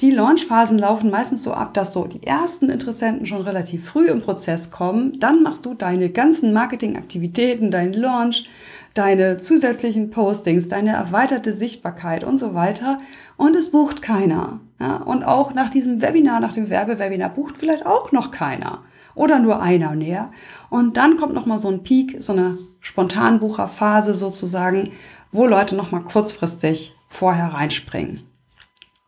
Die 0.00 0.12
Launchphasen 0.12 0.78
laufen 0.78 1.10
meistens 1.10 1.42
so 1.42 1.52
ab, 1.52 1.74
dass 1.74 1.92
so 1.92 2.06
die 2.06 2.24
ersten 2.24 2.70
Interessenten 2.70 3.26
schon 3.26 3.42
relativ 3.42 3.84
früh 3.88 4.08
im 4.08 4.22
Prozess 4.22 4.70
kommen. 4.70 5.18
Dann 5.18 5.42
machst 5.42 5.66
du 5.66 5.74
deine 5.74 6.08
ganzen 6.08 6.52
Marketingaktivitäten, 6.52 7.72
deinen 7.72 7.94
Launch, 7.94 8.48
deine 8.94 9.40
zusätzlichen 9.40 10.10
Postings, 10.10 10.68
deine 10.68 10.92
erweiterte 10.92 11.52
Sichtbarkeit 11.52 12.24
und 12.24 12.38
so 12.38 12.54
weiter. 12.54 12.98
Und 13.36 13.56
es 13.56 13.70
bucht 13.70 14.02
keiner. 14.02 14.60
Ja, 14.80 14.96
und 14.96 15.24
auch 15.24 15.52
nach 15.52 15.70
diesem 15.70 16.00
Webinar, 16.00 16.40
nach 16.40 16.52
dem 16.52 16.70
Werbewebinar 16.70 17.30
bucht 17.30 17.58
vielleicht 17.58 17.86
auch 17.86 18.12
noch 18.12 18.30
keiner 18.30 18.82
oder 19.14 19.38
nur 19.38 19.60
einer 19.60 19.94
näher. 19.94 20.30
Und 20.70 20.96
dann 20.96 21.16
kommt 21.16 21.34
noch 21.34 21.46
mal 21.46 21.58
so 21.58 21.68
ein 21.68 21.82
Peak, 21.82 22.16
so 22.20 22.32
eine 22.32 22.58
Spontanbucherphase 22.80 24.14
sozusagen, 24.14 24.92
wo 25.30 25.46
Leute 25.46 25.76
noch 25.76 25.90
mal 25.90 26.02
kurzfristig 26.02 26.94
vorher 27.08 27.54
reinspringen. 27.54 28.22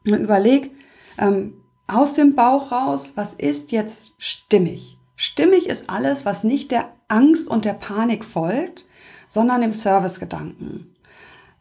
Und 0.07 0.21
überleg 0.21 0.71
ähm, 1.19 1.55
aus 1.87 2.15
dem 2.15 2.35
Bauch 2.35 2.73
raus, 2.73 3.13
was 3.17 3.35
ist 3.35 3.73
jetzt 3.73 4.15
stimmig? 4.19 4.99
Stimmig 5.17 5.69
ist 5.69 5.89
alles, 5.89 6.25
was 6.25 6.45
nicht 6.45 6.71
der 6.71 6.93
Angst 7.09 7.49
und 7.49 7.65
der 7.65 7.73
Panik 7.73 8.25
folgt, 8.25 8.87
sondern 9.27 9.61
dem 9.61 9.73
Servicegedanken. 9.73 10.93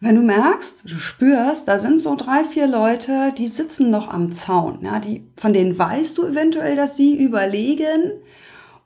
Wenn 0.01 0.15
du 0.15 0.21
merkst, 0.21 0.83
du 0.85 0.97
spürst, 0.97 1.67
da 1.67 1.79
sind 1.79 2.01
so 2.01 2.15
drei, 2.15 2.43
vier 2.43 2.67
Leute, 2.67 3.33
die 3.37 3.47
sitzen 3.47 3.89
noch 3.89 4.09
am 4.09 4.33
Zaun, 4.33 4.79
ja, 4.81 4.99
die, 4.99 5.25
von 5.37 5.53
denen 5.53 5.77
weißt 5.77 6.17
du 6.17 6.27
eventuell, 6.27 6.75
dass 6.75 6.97
sie 6.97 7.15
überlegen, 7.15 8.11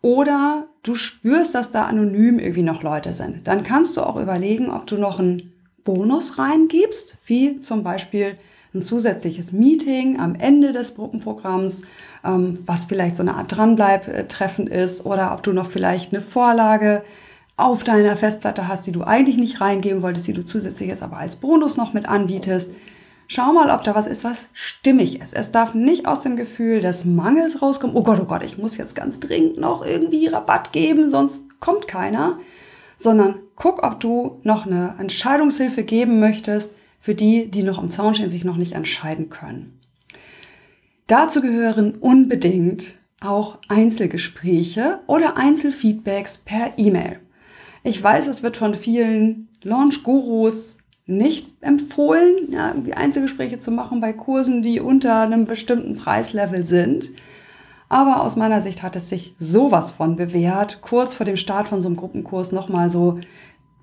oder 0.01 0.67
du 0.83 0.95
spürst, 0.95 1.55
dass 1.55 1.71
da 1.71 1.83
anonym 1.83 2.39
irgendwie 2.39 2.63
noch 2.63 2.83
Leute 2.83 3.11
sind, 3.11 3.47
dann 3.47 3.63
kannst 3.63 3.97
du 3.97 4.01
auch 4.01 4.15
überlegen, 4.15 4.69
ob 4.69 4.87
du 4.87 4.95
noch 4.97 5.19
einen 5.19 5.51
Bonus 5.83 6.37
reingibst, 6.37 7.17
wie 7.25 7.59
zum 7.59 7.83
Beispiel 7.83 8.37
ein 8.73 8.81
zusätzliches 8.81 9.51
Meeting 9.51 10.19
am 10.19 10.35
Ende 10.35 10.71
des 10.71 10.95
Gruppenprogramms, 10.95 11.83
ähm, 12.23 12.57
was 12.65 12.85
vielleicht 12.85 13.15
so 13.15 13.23
eine 13.23 13.33
Art 13.33 13.55
Dranbleib-Treffen 13.55 14.67
ist, 14.67 15.05
oder 15.05 15.33
ob 15.33 15.43
du 15.43 15.53
noch 15.53 15.69
vielleicht 15.69 16.13
eine 16.13 16.21
Vorlage 16.21 17.03
auf 17.59 17.83
deiner 17.83 18.15
Festplatte 18.15 18.67
hast, 18.67 18.87
die 18.87 18.91
du 18.91 19.03
eigentlich 19.03 19.37
nicht 19.37 19.61
reingeben 19.61 20.01
wolltest, 20.01 20.27
die 20.27 20.33
du 20.33 20.45
zusätzlich 20.45 20.89
jetzt 20.89 21.03
aber 21.03 21.17
als 21.17 21.37
Bonus 21.37 21.77
noch 21.77 21.93
mit 21.93 22.07
anbietest. 22.07 22.73
Schau 23.27 23.53
mal, 23.53 23.69
ob 23.69 23.83
da 23.83 23.93
was 23.93 24.07
ist, 24.07 24.23
was 24.23 24.47
stimmig 24.53 25.21
ist. 25.21 25.33
Es 25.33 25.51
darf 25.51 25.75
nicht 25.75 26.07
aus 26.07 26.21
dem 26.21 26.35
Gefühl 26.35 26.81
des 26.81 27.05
Mangels 27.05 27.61
rauskommen. 27.61 27.95
Oh 27.95 28.01
Gott, 28.01 28.19
oh 28.19 28.25
Gott, 28.25 28.43
ich 28.43 28.57
muss 28.57 28.77
jetzt 28.77 28.95
ganz 28.95 29.19
dringend 29.19 29.59
noch 29.59 29.85
irgendwie 29.85 30.27
Rabatt 30.27 30.71
geben, 30.71 31.09
sonst 31.09 31.43
kommt 31.59 31.87
keiner. 31.87 32.39
Sondern 32.97 33.35
guck, 33.55 33.83
ob 33.83 33.99
du 33.99 34.39
noch 34.43 34.65
eine 34.65 34.95
Entscheidungshilfe 34.97 35.83
geben 35.83 36.19
möchtest 36.19 36.75
für 36.99 37.13
die, 37.13 37.51
die 37.51 37.63
noch 37.63 37.77
am 37.77 37.89
Zaun 37.89 38.15
stehen, 38.15 38.29
sich 38.29 38.45
noch 38.45 38.57
nicht 38.57 38.73
entscheiden 38.73 39.29
können. 39.29 39.79
Dazu 41.07 41.41
gehören 41.41 41.95
unbedingt 41.95 42.95
auch 43.21 43.57
Einzelgespräche 43.67 44.99
oder 45.07 45.37
Einzelfeedbacks 45.37 46.39
per 46.39 46.73
E-Mail. 46.77 47.19
Ich 47.83 48.01
weiß, 48.01 48.27
es 48.27 48.43
wird 48.43 48.57
von 48.57 48.75
vielen 48.75 49.49
Launch-Gurus 49.63 50.77
nicht 51.05 51.47
empfohlen, 51.61 52.51
ja, 52.51 52.69
irgendwie 52.69 52.93
Einzelgespräche 52.93 53.57
zu 53.59 53.71
machen 53.71 53.99
bei 53.99 54.13
Kursen, 54.13 54.61
die 54.61 54.79
unter 54.79 55.21
einem 55.21 55.45
bestimmten 55.45 55.95
Preislevel 55.95 56.63
sind. 56.63 57.11
Aber 57.89 58.21
aus 58.21 58.35
meiner 58.35 58.61
Sicht 58.61 58.83
hat 58.83 58.95
es 58.95 59.09
sich 59.09 59.33
sowas 59.39 59.89
von 59.89 60.15
bewährt, 60.15 60.81
kurz 60.81 61.15
vor 61.15 61.25
dem 61.25 61.37
Start 61.37 61.67
von 61.67 61.81
so 61.81 61.87
einem 61.87 61.97
Gruppenkurs 61.97 62.51
nochmal 62.51 62.91
so 62.91 63.19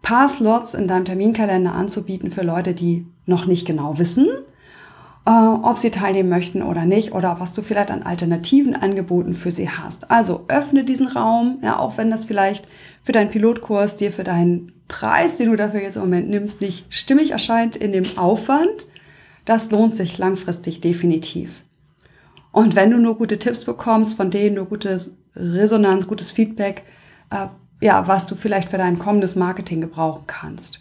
paar 0.02 0.28
Slots 0.28 0.74
in 0.74 0.86
deinem 0.86 1.04
Terminkalender 1.04 1.72
anzubieten 1.72 2.30
für 2.30 2.42
Leute, 2.42 2.74
die 2.74 3.06
noch 3.26 3.46
nicht 3.46 3.66
genau 3.66 3.98
wissen, 3.98 4.28
äh, 5.26 5.30
ob 5.30 5.76
sie 5.76 5.90
teilnehmen 5.90 6.28
möchten 6.28 6.62
oder 6.62 6.84
nicht 6.84 7.12
oder 7.12 7.40
was 7.40 7.52
du 7.52 7.62
vielleicht 7.62 7.90
an 7.90 8.04
alternativen 8.04 8.76
Angeboten 8.76 9.34
für 9.34 9.50
sie 9.50 9.68
hast. 9.68 10.10
Also 10.10 10.44
öffne 10.48 10.84
diesen 10.84 11.08
Raum, 11.08 11.58
ja, 11.62 11.78
auch 11.78 11.98
wenn 11.98 12.10
das 12.10 12.24
vielleicht 12.24 12.66
für 13.02 13.12
deinen 13.12 13.30
Pilotkurs 13.30 13.96
dir 13.96 14.12
für 14.12 14.24
deinen 14.24 14.72
Preis, 14.88 15.36
den 15.36 15.50
du 15.50 15.56
dafür 15.56 15.82
jetzt 15.82 15.96
im 15.96 16.02
Moment 16.02 16.30
nimmst, 16.30 16.60
nicht 16.60 16.86
stimmig 16.88 17.32
erscheint 17.32 17.74
in 17.74 17.92
dem 17.92 18.16
Aufwand. 18.16 18.86
Das 19.44 19.70
lohnt 19.70 19.96
sich 19.96 20.16
langfristig 20.16 20.80
definitiv. 20.80 21.62
Und 22.52 22.76
wenn 22.76 22.90
du 22.90 22.98
nur 22.98 23.18
gute 23.18 23.38
Tipps 23.38 23.64
bekommst, 23.64 24.16
von 24.16 24.30
denen 24.30 24.54
nur 24.54 24.66
gute 24.66 24.98
Resonanz, 25.34 26.06
gutes 26.06 26.30
Feedback, 26.30 26.84
äh, 27.30 27.48
ja, 27.80 28.06
was 28.06 28.26
du 28.26 28.36
vielleicht 28.36 28.70
für 28.70 28.78
dein 28.78 28.98
kommendes 28.98 29.36
Marketing 29.36 29.80
gebrauchen 29.80 30.24
kannst. 30.26 30.80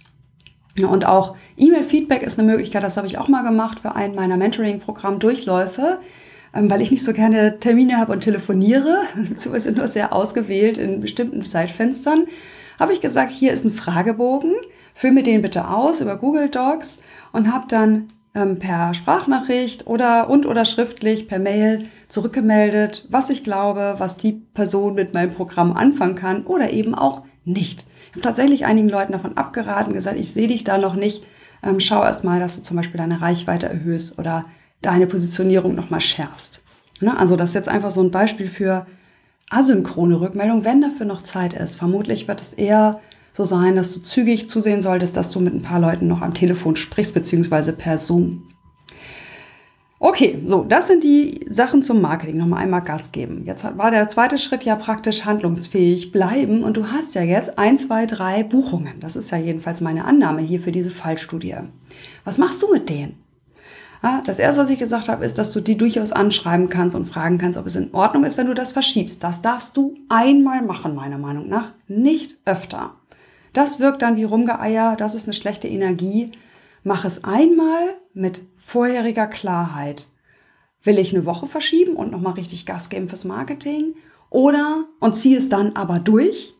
Und 0.83 1.05
auch 1.05 1.35
E-Mail-Feedback 1.57 2.21
ist 2.21 2.37
eine 2.37 2.51
Möglichkeit, 2.51 2.83
das 2.83 2.97
habe 2.97 3.07
ich 3.07 3.17
auch 3.17 3.29
mal 3.29 3.43
gemacht 3.43 3.79
für 3.79 3.95
einen 3.95 4.15
meiner 4.15 4.35
Mentoring-Programm-Durchläufe, 4.35 5.99
ähm, 6.53 6.69
weil 6.69 6.81
ich 6.81 6.91
nicht 6.91 7.05
so 7.05 7.13
gerne 7.13 7.59
Termine 7.59 7.97
habe 7.97 8.11
und 8.11 8.21
telefoniere, 8.21 9.03
beziehungsweise 9.15 9.71
nur 9.71 9.87
sehr 9.87 10.13
ausgewählt 10.13 10.77
in 10.77 10.99
bestimmten 10.99 11.43
Zeitfenstern, 11.43 12.27
habe 12.77 12.91
ich 12.91 12.99
gesagt, 12.99 13.31
hier 13.31 13.53
ist 13.53 13.63
ein 13.63 13.71
Fragebogen, 13.71 14.53
füll 14.93 15.11
mir 15.11 15.23
den 15.23 15.41
bitte 15.41 15.69
aus 15.69 16.01
über 16.01 16.17
Google 16.17 16.49
Docs 16.49 16.99
und 17.31 17.53
habe 17.53 17.65
dann 17.69 18.09
ähm, 18.33 18.59
per 18.59 18.93
Sprachnachricht 18.93 19.87
oder 19.87 20.29
und 20.29 20.45
oder 20.45 20.65
schriftlich 20.65 21.29
per 21.29 21.39
Mail 21.39 21.87
zurückgemeldet, 22.09 23.07
was 23.09 23.29
ich 23.29 23.45
glaube, 23.45 23.95
was 23.97 24.17
die 24.17 24.33
Person 24.33 24.93
mit 24.95 25.13
meinem 25.13 25.33
Programm 25.33 25.71
anfangen 25.71 26.15
kann 26.15 26.45
oder 26.45 26.71
eben 26.71 26.93
auch 26.95 27.23
nicht 27.45 27.85
habe 28.15 28.21
tatsächlich 28.21 28.65
einigen 28.65 28.89
Leuten 28.89 29.11
davon 29.11 29.37
abgeraten, 29.37 29.93
gesagt, 29.93 30.17
ich 30.19 30.31
sehe 30.31 30.47
dich 30.47 30.63
da 30.63 30.77
noch 30.77 30.95
nicht. 30.95 31.23
Ähm, 31.61 31.79
schau 31.79 32.03
erst 32.03 32.23
mal, 32.23 32.39
dass 32.39 32.55
du 32.55 32.61
zum 32.61 32.77
Beispiel 32.77 32.97
deine 32.97 33.21
Reichweite 33.21 33.67
erhöhst 33.67 34.17
oder 34.17 34.43
deine 34.81 35.07
Positionierung 35.07 35.75
nochmal 35.75 36.01
schärfst. 36.01 36.61
Ne? 37.01 37.17
Also 37.17 37.35
das 37.35 37.51
ist 37.51 37.55
jetzt 37.55 37.69
einfach 37.69 37.91
so 37.91 38.01
ein 38.01 38.11
Beispiel 38.11 38.47
für 38.47 38.85
asynchrone 39.49 40.19
Rückmeldung, 40.19 40.65
wenn 40.65 40.81
dafür 40.81 41.05
noch 41.05 41.21
Zeit 41.23 41.53
ist. 41.53 41.75
Vermutlich 41.75 42.27
wird 42.27 42.41
es 42.41 42.53
eher 42.53 42.99
so 43.33 43.43
sein, 43.43 43.75
dass 43.75 43.93
du 43.93 43.99
zügig 43.99 44.47
zusehen 44.47 44.81
solltest, 44.81 45.17
dass 45.17 45.29
du 45.29 45.39
mit 45.39 45.53
ein 45.53 45.61
paar 45.61 45.79
Leuten 45.79 46.07
noch 46.07 46.21
am 46.21 46.33
Telefon 46.33 46.75
sprichst, 46.75 47.13
beziehungsweise 47.13 47.73
per 47.73 47.97
Zoom. 47.97 48.43
Okay, 50.07 50.43
so, 50.45 50.63
das 50.63 50.85
sind 50.85 51.03
die 51.03 51.43
Sachen 51.49 51.81
zum 51.81 51.99
Marketing. 51.99 52.37
Nochmal 52.37 52.61
einmal 52.61 52.83
Gas 52.83 53.11
geben. 53.11 53.41
Jetzt 53.47 53.65
war 53.75 53.89
der 53.89 54.07
zweite 54.07 54.37
Schritt 54.37 54.63
ja 54.63 54.75
praktisch 54.75 55.25
handlungsfähig 55.25 56.11
bleiben 56.11 56.63
und 56.63 56.77
du 56.77 56.91
hast 56.91 57.15
ja 57.15 57.23
jetzt 57.23 57.57
ein, 57.57 57.75
zwei, 57.75 58.05
drei 58.05 58.43
Buchungen. 58.43 58.99
Das 58.99 59.15
ist 59.15 59.31
ja 59.31 59.39
jedenfalls 59.39 59.81
meine 59.81 60.05
Annahme 60.05 60.43
hier 60.43 60.59
für 60.59 60.71
diese 60.71 60.91
Fallstudie. 60.91 61.55
Was 62.23 62.37
machst 62.37 62.61
du 62.61 62.71
mit 62.71 62.87
denen? 62.87 63.17
Das 64.25 64.37
erste, 64.37 64.61
was 64.61 64.69
ich 64.69 64.77
gesagt 64.77 65.09
habe, 65.09 65.25
ist, 65.25 65.39
dass 65.39 65.49
du 65.49 65.59
die 65.59 65.75
durchaus 65.75 66.11
anschreiben 66.11 66.69
kannst 66.69 66.95
und 66.95 67.07
fragen 67.07 67.39
kannst, 67.39 67.57
ob 67.57 67.65
es 67.65 67.75
in 67.75 67.91
Ordnung 67.91 68.25
ist, 68.25 68.37
wenn 68.37 68.45
du 68.45 68.53
das 68.53 68.73
verschiebst. 68.73 69.23
Das 69.23 69.41
darfst 69.41 69.75
du 69.75 69.95
einmal 70.09 70.61
machen, 70.61 70.93
meiner 70.93 71.17
Meinung 71.17 71.49
nach, 71.49 71.71
nicht 71.87 72.37
öfter. 72.45 72.93
Das 73.53 73.79
wirkt 73.79 74.03
dann 74.03 74.17
wie 74.17 74.23
Rumgeeier, 74.25 74.97
das 74.97 75.15
ist 75.15 75.25
eine 75.25 75.33
schlechte 75.33 75.67
Energie 75.67 76.27
Mach 76.87 77.03
es 77.03 77.23
einmal 77.23 77.95
mit 78.13 78.43
vorheriger 78.57 79.25
Klarheit. 79.25 80.07
Will 80.83 80.99
ich 80.99 81.15
eine 81.15 81.25
Woche 81.25 81.47
verschieben 81.47 81.95
und 81.95 82.11
nochmal 82.11 82.33
richtig 82.33 82.67
Gas 82.67 82.89
geben 82.89 83.09
fürs 83.09 83.25
Marketing? 83.25 83.95
Oder, 84.29 84.85
und 84.99 85.15
ziehe 85.15 85.35
es 85.35 85.49
dann 85.49 85.75
aber 85.75 85.97
durch? 85.97 86.53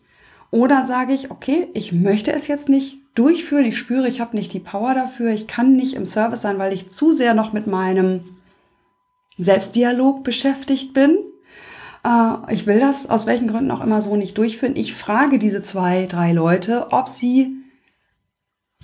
Oder 0.49 0.81
sage 0.81 1.13
ich, 1.13 1.29
okay, 1.29 1.67
ich 1.75 1.91
möchte 1.91 2.33
es 2.33 2.47
jetzt 2.47 2.69
nicht 2.69 2.97
durchführen, 3.13 3.65
ich 3.65 3.77
spüre, 3.77 4.07
ich 4.07 4.19
habe 4.19 4.35
nicht 4.35 4.51
die 4.51 4.59
Power 4.59 4.95
dafür, 4.95 5.29
ich 5.29 5.45
kann 5.45 5.75
nicht 5.75 5.93
im 5.93 6.07
Service 6.07 6.41
sein, 6.41 6.57
weil 6.57 6.73
ich 6.73 6.89
zu 6.89 7.13
sehr 7.13 7.35
noch 7.35 7.53
mit 7.53 7.67
meinem 7.67 8.21
Selbstdialog 9.37 10.23
beschäftigt 10.23 10.95
bin. 10.95 11.19
Äh, 12.03 12.51
ich 12.51 12.65
will 12.65 12.79
das 12.79 13.07
aus 13.07 13.27
welchen 13.27 13.47
Gründen 13.47 13.69
auch 13.69 13.81
immer 13.81 14.01
so 14.01 14.15
nicht 14.15 14.39
durchführen. 14.39 14.75
Ich 14.75 14.95
frage 14.95 15.37
diese 15.37 15.61
zwei, 15.61 16.07
drei 16.07 16.33
Leute, 16.33 16.87
ob 16.89 17.09
sie 17.09 17.57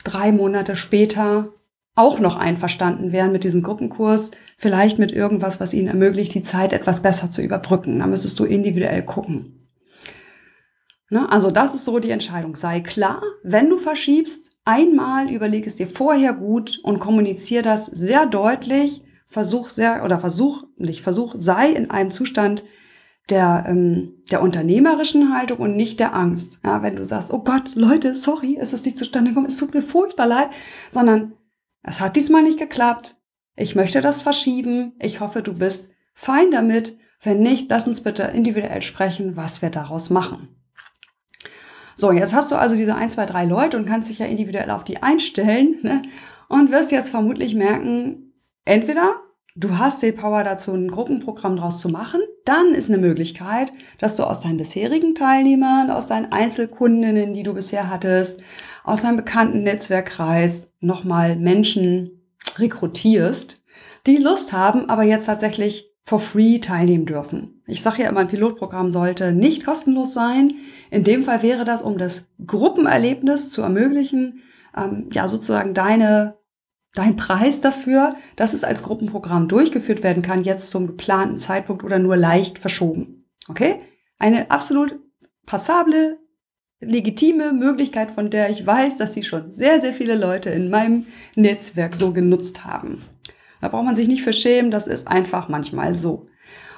drei 0.03 0.31
Monate 0.31 0.75
später 0.75 1.53
auch 1.95 2.19
noch 2.19 2.35
einverstanden 2.35 3.11
wären 3.11 3.31
mit 3.31 3.43
diesem 3.43 3.63
Gruppenkurs, 3.63 4.31
vielleicht 4.57 4.97
mit 4.97 5.11
irgendwas, 5.11 5.59
was 5.59 5.73
ihnen 5.73 5.89
ermöglicht, 5.89 6.33
die 6.33 6.43
Zeit 6.43 6.73
etwas 6.73 7.01
besser 7.01 7.31
zu 7.31 7.41
überbrücken. 7.41 7.99
Da 7.99 8.07
müsstest 8.07 8.39
du 8.39 8.45
individuell 8.45 9.03
gucken. 9.03 9.67
Ne? 11.09 11.29
Also 11.29 11.51
das 11.51 11.75
ist 11.75 11.85
so 11.85 11.99
die 11.99 12.11
Entscheidung. 12.11 12.55
Sei 12.55 12.79
klar, 12.79 13.21
wenn 13.43 13.69
du 13.69 13.77
verschiebst, 13.77 14.51
einmal 14.63 15.29
überleg 15.29 15.67
es 15.67 15.75
dir 15.75 15.87
vorher 15.87 16.33
gut 16.33 16.79
und 16.83 16.99
kommuniziere 16.99 17.63
das 17.63 17.85
sehr 17.85 18.25
deutlich. 18.25 19.03
Versuch 19.25 19.69
sehr, 19.69 20.03
oder 20.03 20.19
versuch, 20.19 20.63
nicht 20.77 21.01
versuch, 21.01 21.35
sei 21.37 21.69
in 21.69 21.89
einem 21.89 22.11
Zustand 22.11 22.63
der, 23.31 23.65
ähm, 23.67 24.23
der 24.29 24.41
unternehmerischen 24.41 25.33
Haltung 25.33 25.59
und 25.59 25.75
nicht 25.75 25.99
der 25.99 26.13
Angst. 26.13 26.59
Ja, 26.63 26.83
wenn 26.83 26.95
du 26.95 27.05
sagst, 27.05 27.33
oh 27.33 27.39
Gott, 27.39 27.75
Leute, 27.75 28.13
sorry, 28.15 28.55
ist 28.55 28.73
es 28.73 28.85
nicht 28.85 28.97
zustande 28.97 29.31
gekommen, 29.31 29.47
es 29.47 29.57
tut 29.57 29.73
mir 29.73 29.81
furchtbar 29.81 30.27
leid, 30.27 30.49
sondern 30.91 31.33
es 31.83 31.99
hat 31.99 32.15
diesmal 32.15 32.43
nicht 32.43 32.59
geklappt. 32.59 33.17
Ich 33.55 33.75
möchte 33.75 34.01
das 34.01 34.21
verschieben. 34.21 34.93
Ich 34.99 35.19
hoffe, 35.19 35.41
du 35.41 35.53
bist 35.53 35.89
fein 36.13 36.51
damit. 36.51 36.97
Wenn 37.23 37.41
nicht, 37.41 37.69
lass 37.69 37.87
uns 37.87 38.01
bitte 38.01 38.23
individuell 38.23 38.81
sprechen, 38.81 39.35
was 39.35 39.61
wir 39.61 39.69
daraus 39.69 40.09
machen. 40.09 40.49
So, 41.95 42.11
jetzt 42.11 42.33
hast 42.33 42.51
du 42.51 42.55
also 42.55 42.75
diese 42.75 42.95
ein, 42.95 43.09
zwei, 43.09 43.25
drei 43.25 43.45
Leute 43.45 43.77
und 43.77 43.85
kannst 43.85 44.09
dich 44.09 44.19
ja 44.19 44.25
individuell 44.25 44.71
auf 44.71 44.83
die 44.83 45.03
einstellen 45.03 45.77
ne? 45.83 46.01
und 46.47 46.71
wirst 46.71 46.91
jetzt 46.91 47.09
vermutlich 47.09 47.53
merken, 47.53 48.33
entweder 48.65 49.21
du 49.55 49.77
hast 49.77 50.01
die 50.01 50.11
Power 50.11 50.43
dazu, 50.43 50.73
ein 50.73 50.89
Gruppenprogramm 50.89 51.57
draus 51.57 51.79
zu 51.79 51.89
machen, 51.89 52.21
dann 52.45 52.73
ist 52.73 52.89
eine 52.89 52.97
Möglichkeit, 52.97 53.71
dass 53.99 54.15
du 54.15 54.23
aus 54.23 54.39
deinen 54.39 54.57
bisherigen 54.57 55.15
Teilnehmern, 55.15 55.91
aus 55.91 56.07
deinen 56.07 56.31
Einzelkundinnen, 56.31 57.33
die 57.33 57.43
du 57.43 57.53
bisher 57.53 57.89
hattest, 57.89 58.41
aus 58.83 59.01
deinem 59.01 59.17
bekannten 59.17 59.63
Netzwerkkreis 59.63 60.71
nochmal 60.79 61.35
Menschen 61.35 62.23
rekrutierst, 62.57 63.61
die 64.07 64.17
Lust 64.17 64.53
haben, 64.53 64.89
aber 64.89 65.03
jetzt 65.03 65.25
tatsächlich 65.25 65.91
for 66.03 66.19
free 66.19 66.57
teilnehmen 66.57 67.05
dürfen. 67.05 67.61
Ich 67.67 67.81
sage 67.81 68.01
ja 68.03 68.09
immer, 68.09 68.21
ein 68.21 68.27
Pilotprogramm 68.27 68.89
sollte 68.89 69.31
nicht 69.31 69.65
kostenlos 69.65 70.13
sein. 70.13 70.55
In 70.89 71.03
dem 71.03 71.23
Fall 71.23 71.43
wäre 71.43 71.63
das, 71.63 71.83
um 71.83 71.97
das 71.97 72.27
Gruppenerlebnis 72.45 73.49
zu 73.49 73.61
ermöglichen, 73.61 74.41
ähm, 74.75 75.09
ja 75.11 75.27
sozusagen 75.27 75.73
deine 75.73 76.40
dein 76.93 77.15
Preis 77.15 77.61
dafür, 77.61 78.15
dass 78.35 78.53
es 78.53 78.63
als 78.63 78.83
Gruppenprogramm 78.83 79.47
durchgeführt 79.47 80.03
werden 80.03 80.23
kann, 80.23 80.43
jetzt 80.43 80.69
zum 80.69 80.87
geplanten 80.87 81.37
Zeitpunkt 81.37 81.83
oder 81.83 81.99
nur 81.99 82.17
leicht 82.17 82.59
verschoben. 82.59 83.29
Okay? 83.47 83.77
Eine 84.19 84.51
absolut 84.51 84.99
passable, 85.45 86.19
legitime 86.79 87.53
Möglichkeit, 87.53 88.11
von 88.11 88.29
der 88.29 88.49
ich 88.49 88.65
weiß, 88.65 88.97
dass 88.97 89.13
sie 89.13 89.23
schon 89.23 89.51
sehr, 89.51 89.79
sehr 89.79 89.93
viele 89.93 90.15
Leute 90.15 90.49
in 90.49 90.69
meinem 90.69 91.05
Netzwerk 91.35 91.95
so 91.95 92.11
genutzt 92.11 92.65
haben. 92.65 93.03
Da 93.61 93.67
braucht 93.67 93.85
man 93.85 93.95
sich 93.95 94.07
nicht 94.07 94.23
für 94.23 94.33
schämen, 94.33 94.71
das 94.71 94.87
ist 94.87 95.07
einfach 95.07 95.47
manchmal 95.47 95.93
so. 95.93 96.27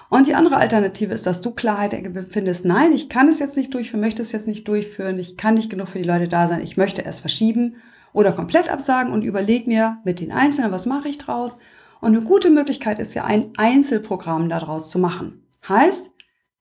Und 0.10 0.28
die 0.28 0.36
andere 0.36 0.58
Alternative 0.58 1.14
ist, 1.14 1.26
dass 1.26 1.42
du 1.42 1.52
Klarheit 1.52 1.94
empfindest, 1.94 2.66
nein, 2.66 2.92
ich 2.92 3.10
kann 3.10 3.30
es 3.30 3.40
jetzt 3.40 3.58
nicht 3.58 3.74
durchführen, 3.74 4.02
möchte 4.02 4.22
es 4.22 4.32
jetzt 4.32 4.48
nicht 4.48 4.68
durchführen, 4.68 5.18
ich 5.18 5.38
kann 5.38 5.56
nicht 5.56 5.70
genug 5.70 5.88
für 5.88 5.98
die 5.98 6.08
Leute 6.08 6.28
da 6.28 6.48
sein, 6.48 6.62
ich 6.62 6.78
möchte 6.78 7.04
es 7.04 7.20
verschieben 7.20 7.78
oder 8.14 8.32
komplett 8.32 8.70
absagen 8.70 9.12
und 9.12 9.24
überleg 9.24 9.68
mir 9.68 9.98
mit 10.04 10.20
den 10.20 10.32
Einzelnen, 10.32 10.72
was 10.72 10.86
mache 10.86 11.10
ich 11.10 11.18
draus. 11.18 11.58
Und 12.00 12.16
eine 12.16 12.26
gute 12.26 12.50
Möglichkeit 12.50 13.00
ist 13.00 13.14
ja 13.14 13.26
ein 13.26 13.52
Einzelprogramm 13.58 14.50
daraus 14.50 14.90
zu 14.90 15.00
machen. 15.00 15.46
Heißt, 15.68 16.12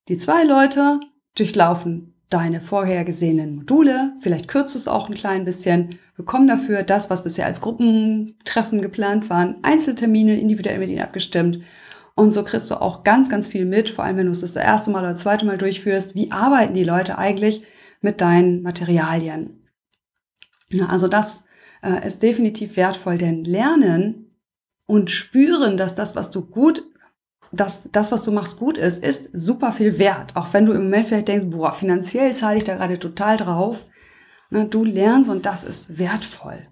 die 0.08 0.16
zwei 0.16 0.44
Leute 0.44 1.00
durchlaufen 1.36 2.14
deine 2.32 2.60
vorhergesehenen 2.60 3.56
Module, 3.56 4.14
vielleicht 4.20 4.48
kürzt 4.48 4.74
es 4.74 4.88
auch 4.88 5.08
ein 5.08 5.14
klein 5.14 5.44
bisschen, 5.44 5.98
bekommen 6.16 6.48
dafür 6.48 6.82
das, 6.82 7.10
was 7.10 7.24
bisher 7.24 7.46
als 7.46 7.60
Gruppentreffen 7.60 8.80
geplant 8.80 9.28
waren, 9.28 9.56
Einzeltermine 9.62 10.38
individuell 10.40 10.78
mit 10.78 10.88
ihnen 10.88 11.02
abgestimmt. 11.02 11.60
Und 12.14 12.32
so 12.32 12.42
kriegst 12.42 12.70
du 12.70 12.80
auch 12.80 13.04
ganz, 13.04 13.28
ganz 13.28 13.46
viel 13.46 13.64
mit, 13.64 13.90
vor 13.90 14.04
allem 14.04 14.16
wenn 14.16 14.26
du 14.26 14.32
es 14.32 14.40
das 14.40 14.56
erste 14.56 14.90
Mal 14.90 15.02
oder 15.02 15.14
zweite 15.14 15.44
Mal 15.44 15.58
durchführst. 15.58 16.14
Wie 16.14 16.30
arbeiten 16.30 16.74
die 16.74 16.84
Leute 16.84 17.18
eigentlich 17.18 17.62
mit 18.00 18.20
deinen 18.20 18.62
Materialien? 18.62 19.61
Ja, 20.72 20.86
also 20.86 21.08
das 21.08 21.44
äh, 21.82 22.06
ist 22.06 22.22
definitiv 22.22 22.76
wertvoll, 22.76 23.18
denn 23.18 23.44
Lernen 23.44 24.36
und 24.86 25.10
spüren, 25.10 25.76
dass 25.76 25.94
das, 25.94 26.16
was 26.16 26.30
du 26.30 26.42
gut 26.42 26.84
dass 27.52 27.88
das, 27.92 28.10
was 28.10 28.22
du 28.22 28.32
machst, 28.32 28.58
gut 28.58 28.78
ist, 28.78 29.04
ist 29.04 29.28
super 29.34 29.72
viel 29.72 29.98
wert. 29.98 30.34
Auch 30.36 30.52
wenn 30.52 30.64
du 30.64 30.72
im 30.72 30.84
Moment 30.84 31.08
vielleicht 31.08 31.28
denkst, 31.28 31.46
boah, 31.50 31.72
finanziell 31.72 32.34
zahle 32.34 32.56
ich 32.56 32.64
da 32.64 32.76
gerade 32.76 32.98
total 32.98 33.36
drauf. 33.36 33.84
Na, 34.50 34.64
du 34.64 34.84
lernst 34.84 35.30
und 35.30 35.46
das 35.46 35.62
ist 35.62 35.98
wertvoll. 35.98 36.66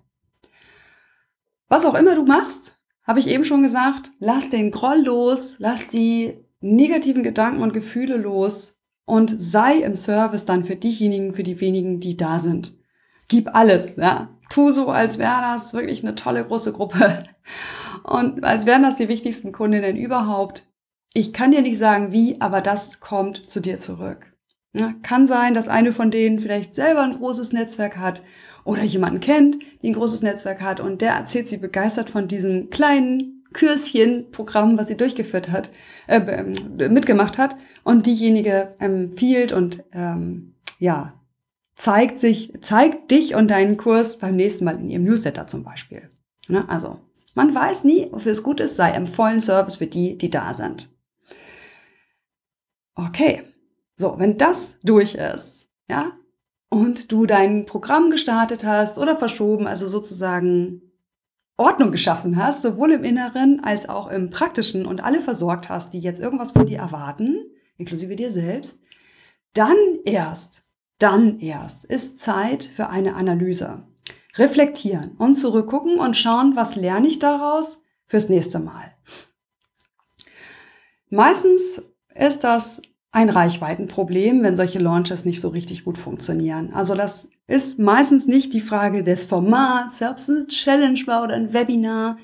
Was 1.69 1.85
auch 1.85 1.95
immer 1.95 2.15
du 2.15 2.25
machst, 2.25 2.77
habe 3.07 3.21
ich 3.21 3.29
eben 3.29 3.45
schon 3.45 3.63
gesagt, 3.63 4.11
lass 4.19 4.49
den 4.49 4.71
Groll 4.71 5.03
los, 5.05 5.57
lass 5.59 5.87
die 5.87 6.45
negativen 6.61 7.23
Gedanken 7.23 7.63
und 7.63 7.73
Gefühle 7.73 8.17
los 8.17 8.81
und 9.05 9.41
sei 9.41 9.77
im 9.79 9.97
Service 9.97 10.45
dann 10.45 10.65
für 10.65 10.77
diejenigen, 10.77 11.35
für 11.35 11.43
die 11.43 11.61
wenigen, 11.61 12.01
die 12.01 12.17
da 12.17 12.39
sind. 12.39 12.77
Gib 13.31 13.55
alles, 13.55 13.95
ja. 13.95 14.29
Tu 14.51 14.73
so, 14.73 14.89
als 14.89 15.19
wäre 15.19 15.41
das 15.41 15.73
wirklich 15.73 16.03
eine 16.03 16.17
tolle 16.17 16.45
große 16.45 16.73
Gruppe 16.73 17.27
und 18.03 18.43
als 18.43 18.67
wären 18.67 18.83
das 18.83 18.97
die 18.97 19.09
wichtigsten 19.09 19.53
Kundinnen 19.53 19.97
überhaupt. 19.97 20.67
Ich 21.15 21.33
kann 21.33 21.53
dir 21.53 21.63
nicht 21.63 21.79
sagen, 21.79 22.11
wie, 22.11 22.41
aber 22.41 22.61
das 22.61 22.99
kommt 22.99 23.49
zu 23.49 23.61
dir 23.61 23.79
zurück. 23.79 24.33
Ja, 24.73 24.95
kann 25.03 25.29
sein, 25.29 25.55
dass 25.55 25.69
eine 25.69 25.93
von 25.93 26.11
denen 26.11 26.41
vielleicht 26.41 26.75
selber 26.75 27.03
ein 27.03 27.19
großes 27.19 27.53
Netzwerk 27.53 27.99
hat 27.99 28.23
oder 28.65 28.83
jemanden 28.83 29.21
kennt, 29.21 29.59
die 29.81 29.91
ein 29.91 29.95
großes 29.95 30.23
Netzwerk 30.23 30.61
hat 30.61 30.81
und 30.81 31.01
der 31.01 31.13
erzählt 31.13 31.47
sie 31.47 31.59
begeistert 31.59 32.11
von 32.11 32.27
diesem 32.27 32.69
kleinen 32.71 33.45
Kürschen-Programm, 33.53 34.77
was 34.77 34.89
sie 34.89 34.97
durchgeführt 34.97 35.53
hat, 35.53 35.71
äh, 36.09 36.43
mitgemacht 36.89 37.39
hat 37.39 37.55
und 37.85 38.07
diejenige 38.07 38.75
empfiehlt 38.81 39.53
und 39.53 39.85
ähm, 39.93 40.55
ja 40.81 41.20
zeigt 41.81 42.21
sich, 42.21 42.53
zeigt 42.61 43.11
dich 43.11 43.35
und 43.35 43.51
deinen 43.51 43.79
Kurs 43.79 44.19
beim 44.19 44.35
nächsten 44.35 44.67
Mal 44.67 44.79
in 44.79 44.91
ihrem 44.91 45.03
Newsletter 45.03 45.47
zum 45.47 45.65
Beispiel. 45.65 46.11
Ne? 46.47 46.69
Also 46.69 47.01
man 47.35 47.55
weiß 47.55 47.85
nie, 47.85 48.09
wofür 48.13 48.33
es 48.33 48.43
gut 48.43 48.61
ist, 48.61 48.77
sei 48.77 48.95
im 48.95 49.07
vollen 49.07 49.41
Service 49.41 49.77
für 49.77 49.87
die, 49.87 50.19
die 50.19 50.29
da 50.29 50.53
sind. 50.53 50.95
Okay, 52.95 53.45
so, 53.97 54.17
wenn 54.19 54.37
das 54.37 54.77
durch 54.83 55.15
ist, 55.15 55.69
ja, 55.89 56.13
und 56.69 57.11
du 57.11 57.25
dein 57.25 57.65
Programm 57.65 58.11
gestartet 58.11 58.63
hast 58.63 58.99
oder 58.99 59.17
verschoben, 59.17 59.67
also 59.67 59.87
sozusagen 59.87 60.83
Ordnung 61.57 61.93
geschaffen 61.93 62.37
hast, 62.37 62.61
sowohl 62.61 62.93
im 62.93 63.05
Inneren 63.05 63.65
als 63.65 63.89
auch 63.89 64.09
im 64.09 64.29
Praktischen 64.29 64.85
und 64.85 65.03
alle 65.03 65.21
versorgt 65.21 65.71
hast, 65.71 65.95
die 65.95 66.01
jetzt 66.01 66.21
irgendwas 66.21 66.53
von 66.53 66.67
dir 66.67 66.79
erwarten, 66.79 67.39
inklusive 67.79 68.17
dir 68.17 68.31
selbst, 68.31 68.81
dann 69.55 69.77
erst, 70.05 70.60
dann 71.01 71.41
erst 71.41 71.85
ist 71.85 72.21
Zeit 72.21 72.65
für 72.65 72.89
eine 72.89 73.17
Analyse. 73.17 73.83
Reflektieren 74.37 75.17
und 75.19 75.35
zurückgucken 75.35 75.99
und 75.99 76.17
schauen, 76.17 76.55
was 76.55 76.77
lerne 76.77 77.09
ich 77.09 77.19
daraus 77.19 77.83
fürs 78.07 78.29
nächste 78.29 78.61
Mal. 78.61 78.93
Meistens 81.09 81.83
ist 82.15 82.45
das 82.45 82.81
ein 83.13 83.29
Reichweitenproblem, 83.29 84.43
wenn 84.45 84.55
solche 84.55 84.79
Launches 84.79 85.25
nicht 85.25 85.41
so 85.41 85.49
richtig 85.49 85.85
gut 85.85 85.99
funktionieren. 85.99 86.73
Also 86.73 86.95
das 86.95 87.29
ist 87.49 87.81
meistens 87.81 88.27
nicht 88.27 88.53
die 88.53 88.61
Frage 88.61 89.03
des 89.03 89.27
Formats, 89.27 90.01
ob 90.03 90.19
es 90.19 90.31
eine 90.31 90.47
Challenge 90.47 91.01
war 91.07 91.25
oder 91.25 91.35
ein 91.35 91.53
Webinar. 91.53 92.19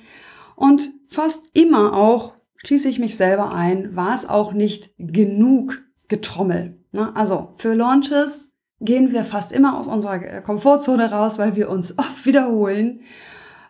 Und 0.55 0.93
fast 1.09 1.43
immer 1.55 1.95
auch, 1.95 2.35
schließe 2.59 2.89
ich 2.89 3.01
mich 3.01 3.17
selber 3.17 3.53
ein, 3.53 3.97
war 3.97 4.15
es 4.15 4.29
auch 4.29 4.53
nicht 4.53 4.91
genug 4.99 5.83
getrommel. 6.07 6.79
Also 6.93 7.53
für 7.57 7.75
Launches 7.75 8.56
gehen 8.81 9.13
wir 9.13 9.25
fast 9.25 9.53
immer 9.53 9.79
aus 9.79 9.89
unserer 9.89 10.41
Komfortzone 10.43 11.11
raus, 11.11 11.39
weil 11.39 11.57
wir 11.57 11.71
uns 11.71 11.99
oft 11.99 12.27
wiederholen, 12.27 13.01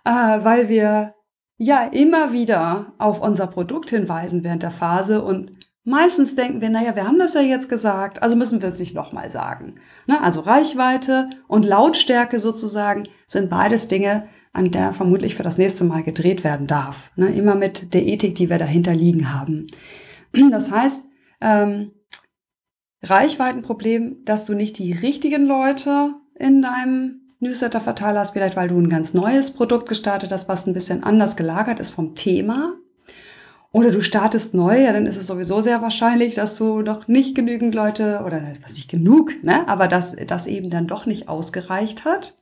äh, 0.05 0.11
weil 0.11 0.69
wir 0.69 1.15
ja 1.59 1.85
immer 1.85 2.33
wieder 2.33 2.93
auf 2.99 3.21
unser 3.21 3.47
Produkt 3.47 3.91
hinweisen 3.91 4.45
während 4.45 4.63
der 4.63 4.71
Phase 4.71 5.23
und 5.23 5.53
Meistens 5.89 6.35
denken 6.35 6.61
wir, 6.61 6.69
naja, 6.69 6.97
wir 6.97 7.07
haben 7.07 7.21
das 7.21 7.35
ja 7.35 7.43
jetzt 7.43 7.69
gesagt, 7.69 8.21
also 8.21 8.35
müssen 8.35 8.61
wir 8.61 8.71
es 8.71 8.81
nicht 8.81 8.97
nochmal 8.97 9.31
sagen. 9.31 9.77
Ne? 10.09 10.21
Also 10.21 10.41
Reichweite 10.41 11.31
und 11.47 11.65
Lautstärke 11.65 12.41
sozusagen 12.41 13.05
sind 13.29 13.51
beides 13.51 13.87
Dinge, 13.87 14.27
an 14.53 14.73
der 14.73 14.93
vermutlich 14.93 15.37
für 15.37 15.45
das 15.45 15.59
nächste 15.59 15.85
Mal 15.85 16.03
gedreht 16.03 16.43
werden 16.43 16.67
darf. 16.67 17.13
Ne? 17.15 17.29
Immer 17.29 17.55
mit 17.55 17.95
der 17.95 18.05
Ethik, 18.05 18.35
die 18.35 18.51
wir 18.51 18.59
dahinter 18.59 18.95
liegen 18.95 19.33
haben. 19.33 19.69
Das 20.51 20.73
heißt, 20.73 21.05
ähm, 21.41 21.93
Reichweitenproblem, 23.11 24.25
dass 24.25 24.47
du 24.47 24.55
nicht 24.55 24.79
die 24.79 24.93
richtigen 24.93 25.47
Leute 25.47 26.15
in 26.39 26.63
deinem 26.63 27.21
Newsletter-Verteiler 27.41 28.21
hast, 28.21 28.33
vielleicht 28.33 28.57
weil 28.57 28.69
du 28.69 28.79
ein 28.79 28.89
ganz 28.89 29.15
neues 29.15 29.53
Produkt 29.53 29.89
gestartet 29.89 30.33
hast, 30.33 30.49
was 30.49 30.67
ein 30.67 30.75
bisschen 30.75 31.03
anders 31.03 31.37
gelagert 31.37 31.81
ist 31.81 31.91
vom 31.91 32.15
Thema 32.15 32.75
oder 33.77 33.91
du 33.91 34.01
startest 34.01 34.55
neu, 34.55 34.83
ja, 34.83 34.93
dann 34.95 35.05
ist 35.05 35.19
es 35.19 35.27
sowieso 35.27 35.61
sehr 35.61 35.83
wahrscheinlich, 35.83 36.35
dass 36.35 36.57
du 36.57 36.81
noch 36.81 37.09
nicht 37.09 37.35
genügend 37.35 37.75
Leute 37.75 38.23
oder 38.25 38.41
was 38.63 38.73
nicht 38.73 38.89
genug, 38.89 39.33
ne, 39.43 39.69
aber 39.69 39.87
dass 39.87 40.17
das 40.27 40.47
eben 40.47 40.71
dann 40.71 40.87
doch 40.87 41.05
nicht 41.05 41.29
ausgereicht 41.29 42.07
hat. 42.07 42.35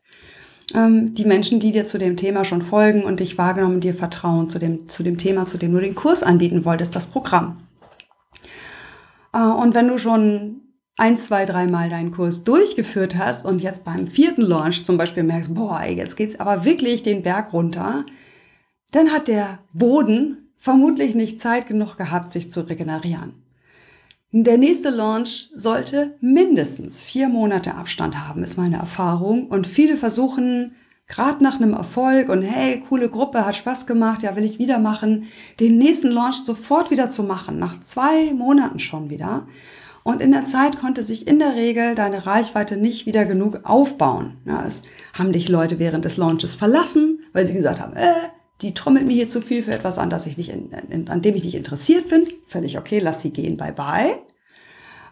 Ähm, 0.76 1.12
die 1.14 1.24
Menschen, 1.24 1.58
die 1.58 1.72
dir 1.72 1.86
zu 1.86 1.98
dem 1.98 2.16
Thema 2.16 2.44
schon 2.44 2.62
folgen 2.62 3.02
und 3.02 3.18
dich 3.18 3.36
wahrgenommen, 3.36 3.80
dir 3.80 3.96
vertrauen 3.96 4.48
zu 4.48 4.60
dem, 4.60 4.88
zu 4.88 5.02
dem 5.02 5.18
Thema, 5.18 5.48
zu 5.48 5.58
dem 5.58 5.72
du 5.72 5.80
den 5.80 5.96
Kurs 5.96 6.22
anbieten 6.22 6.64
wolltest, 6.64 6.94
das 6.94 7.08
Programm. 7.08 7.58
Äh, 9.34 9.38
und 9.38 9.74
wenn 9.74 9.88
du 9.88 9.98
schon 9.98 10.60
ein, 10.96 11.16
zwei, 11.16 11.44
dreimal 11.44 11.90
deinen 11.90 12.12
Kurs 12.12 12.44
durchgeführt 12.44 13.16
hast 13.16 13.44
und 13.44 13.60
jetzt 13.60 13.84
beim 13.84 14.06
vierten 14.06 14.42
Launch 14.42 14.84
zum 14.84 14.96
Beispiel 14.96 15.24
merkst, 15.24 15.52
boah, 15.54 15.82
jetzt 15.82 16.16
geht's 16.16 16.38
aber 16.38 16.64
wirklich 16.64 17.02
den 17.02 17.22
Berg 17.22 17.52
runter, 17.52 18.06
dann 18.92 19.10
hat 19.10 19.26
der 19.26 19.58
Boden 19.72 20.52
vermutlich 20.56 21.16
nicht 21.16 21.40
Zeit 21.40 21.66
genug 21.66 21.96
gehabt, 21.96 22.30
sich 22.30 22.48
zu 22.48 22.60
regenerieren. 22.60 23.34
Der 24.30 24.56
nächste 24.56 24.90
Launch 24.90 25.50
sollte 25.54 26.16
mindestens 26.20 27.02
vier 27.02 27.28
Monate 27.28 27.74
Abstand 27.74 28.18
haben, 28.26 28.42
ist 28.42 28.56
meine 28.56 28.78
Erfahrung. 28.78 29.46
Und 29.46 29.66
viele 29.66 29.96
versuchen, 29.96 30.74
gerade 31.06 31.42
nach 31.42 31.56
einem 31.56 31.74
Erfolg 31.74 32.28
und 32.28 32.42
hey, 32.42 32.82
coole 32.88 33.08
Gruppe, 33.08 33.44
hat 33.44 33.56
Spaß 33.56 33.86
gemacht, 33.86 34.22
ja, 34.22 34.36
will 34.36 34.44
ich 34.44 34.58
wieder 34.58 34.78
machen, 34.78 35.24
den 35.60 35.78
nächsten 35.78 36.10
Launch 36.10 36.44
sofort 36.44 36.90
wieder 36.90 37.10
zu 37.10 37.22
machen, 37.22 37.58
nach 37.58 37.80
zwei 37.82 38.32
Monaten 38.32 38.78
schon 38.78 39.10
wieder. 39.10 39.46
Und 40.02 40.20
in 40.20 40.32
der 40.32 40.44
Zeit 40.44 40.78
konnte 40.78 41.02
sich 41.02 41.26
in 41.26 41.38
der 41.38 41.54
Regel 41.54 41.94
deine 41.94 42.26
Reichweite 42.26 42.76
nicht 42.76 43.06
wieder 43.06 43.24
genug 43.24 43.60
aufbauen. 43.64 44.36
Ja, 44.44 44.62
es 44.66 44.82
haben 45.14 45.32
dich 45.32 45.48
Leute 45.48 45.78
während 45.78 46.04
des 46.04 46.18
Launches 46.18 46.54
verlassen, 46.54 47.20
weil 47.32 47.46
sie 47.46 47.54
gesagt 47.54 47.80
haben, 47.80 47.96
äh, 47.96 48.12
die 48.60 48.74
trommelt 48.74 49.06
mir 49.06 49.14
hier 49.14 49.30
zu 49.30 49.40
viel 49.40 49.62
für 49.62 49.72
etwas 49.72 49.98
an, 49.98 50.10
das 50.10 50.26
ich 50.26 50.36
nicht 50.36 50.50
in, 50.50 50.70
in, 50.90 51.08
an 51.08 51.22
dem 51.22 51.34
ich 51.34 51.44
nicht 51.44 51.54
interessiert 51.54 52.08
bin. 52.08 52.26
Völlig 52.44 52.78
okay, 52.78 52.98
lass 52.98 53.22
sie 53.22 53.30
gehen, 53.30 53.56
bye 53.56 53.72
bye. 53.72 54.18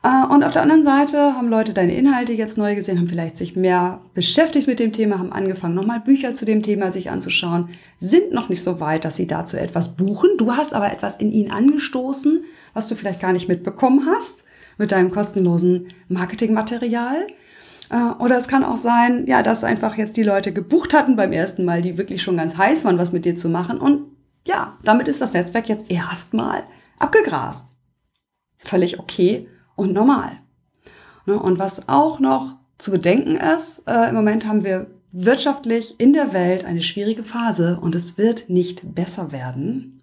Äh, 0.02 0.26
und 0.26 0.42
auf 0.44 0.52
der 0.52 0.62
anderen 0.62 0.82
Seite 0.82 1.34
haben 1.34 1.48
Leute 1.48 1.72
deine 1.72 1.94
Inhalte 1.94 2.32
jetzt 2.32 2.58
neu 2.58 2.74
gesehen, 2.74 2.98
haben 2.98 3.08
vielleicht 3.08 3.36
sich 3.36 3.54
mehr 3.54 4.00
beschäftigt 4.14 4.66
mit 4.66 4.80
dem 4.80 4.92
Thema, 4.92 5.18
haben 5.18 5.32
angefangen, 5.32 5.74
nochmal 5.74 6.00
Bücher 6.00 6.34
zu 6.34 6.44
dem 6.44 6.62
Thema 6.62 6.90
sich 6.90 7.10
anzuschauen, 7.10 7.68
sind 7.98 8.32
noch 8.32 8.48
nicht 8.48 8.62
so 8.62 8.80
weit, 8.80 9.04
dass 9.04 9.16
sie 9.16 9.26
dazu 9.26 9.56
etwas 9.56 9.96
buchen. 9.96 10.30
Du 10.38 10.56
hast 10.56 10.74
aber 10.74 10.92
etwas 10.92 11.16
in 11.16 11.30
ihnen 11.30 11.52
angestoßen, 11.52 12.44
was 12.74 12.88
du 12.88 12.94
vielleicht 12.94 13.20
gar 13.20 13.32
nicht 13.32 13.48
mitbekommen 13.48 14.06
hast 14.06 14.44
mit 14.78 14.90
deinem 14.90 15.10
kostenlosen 15.10 15.88
Marketingmaterial. 16.08 17.26
Äh, 17.90 17.96
oder 18.18 18.36
es 18.36 18.48
kann 18.48 18.64
auch 18.64 18.76
sein, 18.76 19.26
ja, 19.26 19.44
dass 19.44 19.62
einfach 19.62 19.96
jetzt 19.96 20.16
die 20.16 20.24
Leute 20.24 20.52
gebucht 20.52 20.94
hatten 20.94 21.14
beim 21.14 21.30
ersten 21.30 21.64
Mal, 21.64 21.80
die 21.80 21.96
wirklich 21.96 22.22
schon 22.22 22.36
ganz 22.36 22.56
heiß 22.56 22.84
waren, 22.84 22.98
was 22.98 23.12
mit 23.12 23.24
dir 23.24 23.36
zu 23.36 23.48
machen. 23.48 23.78
Und 23.78 24.06
ja, 24.48 24.78
damit 24.82 25.06
ist 25.06 25.20
das 25.20 25.32
Netzwerk 25.32 25.68
jetzt 25.68 25.88
erstmal 25.88 26.64
abgegrast. 26.98 27.68
Völlig 28.58 28.98
okay 28.98 29.46
und 29.76 29.92
normal. 29.92 30.38
Ne, 31.26 31.38
und 31.38 31.58
was 31.58 31.88
auch 31.88 32.20
noch 32.20 32.56
zu 32.78 32.90
bedenken 32.90 33.36
ist, 33.36 33.82
äh, 33.86 34.08
im 34.08 34.14
Moment 34.14 34.46
haben 34.46 34.64
wir 34.64 34.88
wirtschaftlich 35.12 36.00
in 36.00 36.12
der 36.12 36.32
Welt 36.32 36.64
eine 36.64 36.82
schwierige 36.82 37.22
Phase 37.22 37.78
und 37.80 37.94
es 37.94 38.18
wird 38.18 38.48
nicht 38.48 38.94
besser 38.94 39.30
werden. 39.30 40.02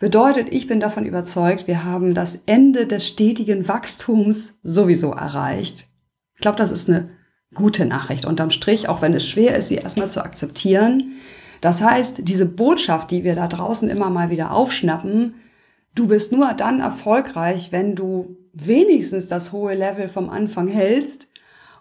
Bedeutet, 0.00 0.52
ich 0.52 0.66
bin 0.66 0.80
davon 0.80 1.06
überzeugt, 1.06 1.66
wir 1.66 1.84
haben 1.84 2.14
das 2.14 2.38
Ende 2.46 2.86
des 2.86 3.06
stetigen 3.06 3.68
Wachstums 3.68 4.58
sowieso 4.62 5.12
erreicht. 5.12 5.88
Ich 6.34 6.40
glaube, 6.40 6.58
das 6.58 6.72
ist 6.72 6.88
eine 6.88 7.08
gute 7.54 7.84
Nachricht 7.84 8.24
unterm 8.24 8.50
Strich, 8.50 8.88
auch 8.88 9.02
wenn 9.02 9.14
es 9.14 9.26
schwer 9.26 9.56
ist, 9.56 9.68
sie 9.68 9.76
erstmal 9.76 10.10
zu 10.10 10.24
akzeptieren. 10.24 11.12
Das 11.60 11.82
heißt, 11.82 12.20
diese 12.22 12.46
Botschaft, 12.46 13.10
die 13.10 13.24
wir 13.24 13.34
da 13.34 13.46
draußen 13.46 13.88
immer 13.90 14.08
mal 14.08 14.30
wieder 14.30 14.52
aufschnappen, 14.52 15.34
du 15.94 16.06
bist 16.08 16.32
nur 16.32 16.52
dann 16.54 16.80
erfolgreich, 16.80 17.72
wenn 17.72 17.94
du 17.94 18.36
wenigstens 18.52 19.26
das 19.26 19.52
hohe 19.52 19.74
Level 19.74 20.08
vom 20.08 20.30
Anfang 20.30 20.68
hältst 20.68 21.28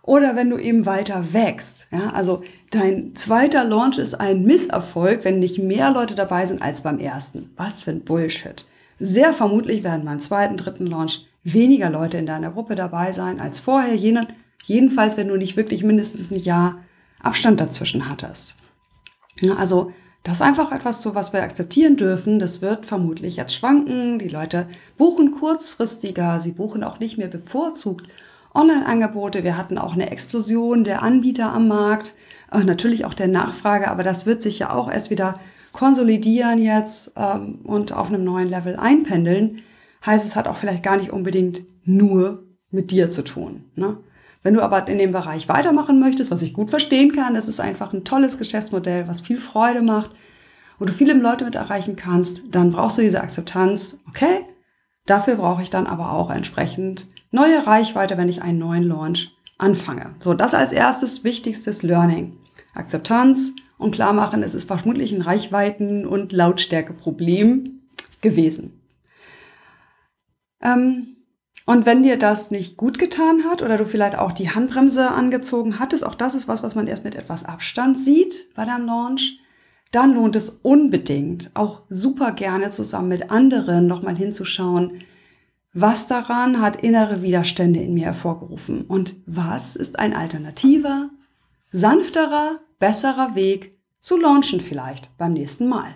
oder 0.02 0.36
wenn 0.36 0.50
du 0.50 0.58
eben 0.58 0.86
weiter 0.86 1.34
wächst. 1.34 1.88
Ja, 1.92 2.12
also 2.12 2.42
dein 2.72 3.16
zweiter 3.16 3.64
Launch 3.64 3.98
ist 3.98 4.14
ein 4.16 4.44
Misserfolg, 4.44 5.24
wenn 5.24 5.40
nicht 5.40 5.60
mehr 5.60 5.92
Leute 5.92 6.16
dabei 6.16 6.46
sind 6.46 6.62
als 6.62 6.82
beim 6.82 7.00
ersten. 7.00 7.52
Was 7.58 7.84
für 7.84 7.92
ein 7.92 8.02
Bullshit. 8.02 8.68
Sehr 8.98 9.34
vermutlich 9.34 9.84
werden 9.84 10.06
beim 10.06 10.20
zweiten, 10.20 10.58
dritten 10.58 10.86
Launch 10.86 11.28
weniger 11.44 11.90
Leute 11.90 12.18
in 12.18 12.26
deiner 12.26 12.52
Gruppe 12.52 12.76
dabei 12.76 13.12
sein 13.12 13.40
als 13.40 13.60
vorher. 13.60 13.96
Jedenfalls, 14.64 15.16
wenn 15.18 15.28
du 15.28 15.38
nicht 15.38 15.58
wirklich 15.58 15.84
mindestens 15.84 16.32
ein 16.32 16.40
Jahr 16.40 16.80
Abstand 17.22 17.60
dazwischen 17.60 18.10
hattest. 18.10 18.56
Also 19.58 19.94
das 20.24 20.36
ist 20.36 20.42
einfach 20.42 20.72
etwas 20.72 21.02
so, 21.02 21.16
was 21.16 21.34
wir 21.34 21.42
akzeptieren 21.42 21.96
dürfen. 21.96 22.40
Das 22.40 22.62
wird 22.62 22.86
vermutlich 22.86 23.38
jetzt 23.38 23.54
schwanken. 23.54 24.20
Die 24.20 24.28
Leute 24.28 24.68
buchen 24.98 25.32
kurzfristiger, 25.32 26.40
sie 26.40 26.52
buchen 26.52 26.84
auch 26.84 27.00
nicht 27.00 27.18
mehr 27.18 27.28
bevorzugt 27.28 28.08
Online-Angebote. 28.54 29.44
Wir 29.44 29.58
hatten 29.58 29.78
auch 29.78 29.94
eine 29.94 30.12
Explosion 30.12 30.84
der 30.84 31.04
Anbieter 31.04 31.54
am 31.54 31.68
Markt, 31.68 32.16
äh, 32.52 32.64
natürlich 32.64 33.06
auch 33.06 33.14
der 33.14 33.28
Nachfrage, 33.28 33.90
aber 33.90 34.04
das 34.04 34.26
wird 34.26 34.42
sich 34.42 34.60
ja 34.60 34.72
auch 34.72 34.92
erst 34.92 35.10
wieder 35.10 35.36
konsolidieren 35.72 36.60
jetzt 36.60 37.12
ähm, 37.16 37.60
und 37.64 37.94
auf 37.94 38.08
einem 38.08 38.24
neuen 38.24 38.50
Level 38.50 38.76
einpendeln. 38.76 39.60
Heißt, 40.06 40.26
es 40.26 40.36
hat 40.36 40.48
auch 40.48 40.58
vielleicht 40.58 40.84
gar 40.84 40.98
nicht 40.98 41.12
unbedingt 41.12 41.64
nur 41.84 42.44
mit 42.72 42.92
dir 42.92 43.10
zu 43.10 43.24
tun. 43.24 43.66
Ne? 43.76 43.98
Wenn 44.42 44.54
du 44.54 44.62
aber 44.62 44.88
in 44.88 44.98
dem 44.98 45.12
Bereich 45.12 45.50
weitermachen 45.50 46.00
möchtest, 46.00 46.32
was 46.32 46.42
ich 46.42 46.54
gut 46.54 46.70
verstehen 46.70 47.12
kann, 47.12 47.34
das 47.34 47.48
ist 47.48 47.60
einfach 47.60 47.94
ein 47.94 48.06
tolles 48.06 48.38
Geschäftsmodell, 48.38 49.08
was 49.08 49.22
viel 49.22 49.38
Freude 49.38 49.82
macht, 49.82 50.12
wo 50.78 50.86
du 50.86 50.94
viele 50.94 51.14
Leute 51.14 51.44
mit 51.46 51.56
erreichen 51.56 51.98
kannst, 51.98 52.44
dann 52.52 52.72
brauchst 52.72 52.98
du 52.98 53.02
diese 53.02 53.22
Akzeptanz. 53.22 54.00
Okay, 54.08 54.46
dafür 55.06 55.36
brauche 55.36 55.62
ich 55.62 55.70
dann 55.70 55.88
aber 55.88 56.14
auch 56.14 56.30
entsprechend 56.30 57.08
neue 57.32 57.68
Reichweite, 57.68 58.18
wenn 58.18 58.30
ich 58.30 58.42
einen 58.42 58.60
neuen 58.60 58.84
Launch 58.84 59.32
anfange. 59.58 60.16
So, 60.20 60.34
das 60.34 60.54
als 60.54 60.72
erstes 60.72 61.24
wichtigstes 61.26 61.84
Learning. 61.84 62.38
Akzeptanz 62.76 63.52
und 63.78 63.92
klar 63.92 64.14
machen, 64.14 64.42
es 64.42 64.54
ist 64.54 64.66
vermutlich 64.66 65.12
ein 65.12 65.22
Reichweiten- 65.22 66.06
und 66.06 66.32
Lautstärkeproblem 66.32 67.82
gewesen. 68.22 68.80
Ähm, 70.62 71.18
und 71.70 71.86
wenn 71.86 72.02
dir 72.02 72.18
das 72.18 72.50
nicht 72.50 72.78
gut 72.78 72.98
getan 72.98 73.44
hat 73.44 73.62
oder 73.62 73.78
du 73.78 73.86
vielleicht 73.86 74.18
auch 74.18 74.32
die 74.32 74.50
Handbremse 74.50 75.12
angezogen 75.12 75.78
hattest, 75.78 76.04
auch 76.04 76.16
das 76.16 76.34
ist 76.34 76.48
was, 76.48 76.64
was 76.64 76.74
man 76.74 76.88
erst 76.88 77.04
mit 77.04 77.14
etwas 77.14 77.46
Abstand 77.46 78.00
sieht 78.00 78.50
bei 78.56 78.66
deinem 78.66 78.88
Launch, 78.88 79.40
dann 79.92 80.16
lohnt 80.16 80.36
es 80.36 80.50
unbedingt, 80.50 81.52
auch 81.54 81.84
super 81.88 82.32
gerne 82.32 82.72
zusammen 82.72 83.10
mit 83.10 83.30
anderen 83.30 83.86
nochmal 83.86 84.18
hinzuschauen, 84.18 85.04
was 85.72 86.08
daran 86.08 86.60
hat 86.60 86.82
innere 86.82 87.22
Widerstände 87.22 87.80
in 87.80 87.94
mir 87.94 88.06
hervorgerufen 88.06 88.86
und 88.86 89.18
was 89.28 89.76
ist 89.76 90.00
ein 90.00 90.16
alternativer, 90.16 91.12
sanfterer, 91.72 92.62
besserer 92.80 93.36
Weg 93.36 93.78
zu 94.00 94.18
launchen 94.18 94.60
vielleicht 94.60 95.16
beim 95.20 95.34
nächsten 95.34 95.70
Mal. 95.70 95.96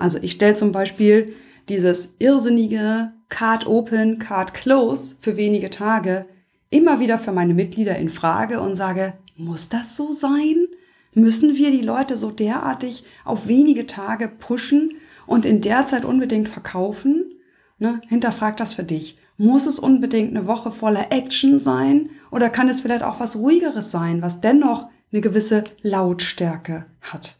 Also 0.00 0.18
ich 0.20 0.32
stelle 0.32 0.56
zum 0.56 0.72
Beispiel 0.72 1.32
dieses 1.68 2.12
irrsinnige 2.18 3.12
Card 3.30 3.66
Open, 3.66 4.18
Card 4.18 4.52
Close 4.52 5.16
für 5.20 5.36
wenige 5.36 5.70
Tage 5.70 6.26
immer 6.68 7.00
wieder 7.00 7.18
für 7.18 7.32
meine 7.32 7.54
Mitglieder 7.54 7.96
in 7.96 8.08
Frage 8.08 8.60
und 8.60 8.76
sage, 8.76 9.14
muss 9.36 9.68
das 9.68 9.96
so 9.96 10.12
sein? 10.12 10.66
Müssen 11.14 11.56
wir 11.56 11.70
die 11.70 11.80
Leute 11.80 12.16
so 12.16 12.30
derartig 12.30 13.04
auf 13.24 13.48
wenige 13.48 13.86
Tage 13.86 14.28
pushen 14.28 14.92
und 15.26 15.44
in 15.44 15.60
der 15.60 15.86
Zeit 15.86 16.04
unbedingt 16.04 16.48
verkaufen? 16.48 17.34
Ne? 17.78 18.00
Hinterfrag 18.08 18.56
das 18.56 18.74
für 18.74 18.84
dich. 18.84 19.16
Muss 19.36 19.66
es 19.66 19.78
unbedingt 19.78 20.30
eine 20.30 20.46
Woche 20.46 20.70
voller 20.70 21.10
Action 21.10 21.58
sein 21.58 22.10
oder 22.30 22.50
kann 22.50 22.68
es 22.68 22.82
vielleicht 22.82 23.02
auch 23.02 23.18
was 23.18 23.36
ruhigeres 23.36 23.90
sein, 23.90 24.22
was 24.22 24.40
dennoch 24.40 24.88
eine 25.10 25.22
gewisse 25.22 25.64
Lautstärke 25.82 26.86
hat? 27.00 27.39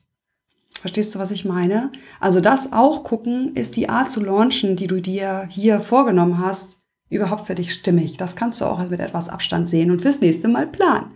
Verstehst 0.79 1.15
du, 1.15 1.19
was 1.19 1.31
ich 1.31 1.45
meine? 1.45 1.91
Also 2.21 2.41
das 2.41 2.73
auch 2.73 3.05
gucken, 3.05 3.55
ist 3.55 3.77
die 3.77 3.89
Art 3.89 4.11
zu 4.11 4.25
launchen, 4.25 4.77
die 4.77 4.87
du 4.87 5.01
dir 5.01 5.47
hier 5.51 5.81
vorgenommen 5.81 6.39
hast, 6.39 6.79
überhaupt 7.11 7.47
für 7.47 7.55
dich 7.55 7.75
stimmig. 7.75 8.17
Das 8.17 8.37
kannst 8.37 8.61
du 8.61 8.65
auch 8.65 8.83
mit 8.89 9.01
etwas 9.01 9.29
Abstand 9.29 9.69
sehen 9.69 9.91
und 9.91 10.01
fürs 10.01 10.21
nächste 10.21 10.49
Mal 10.49 10.67
planen. 10.67 11.11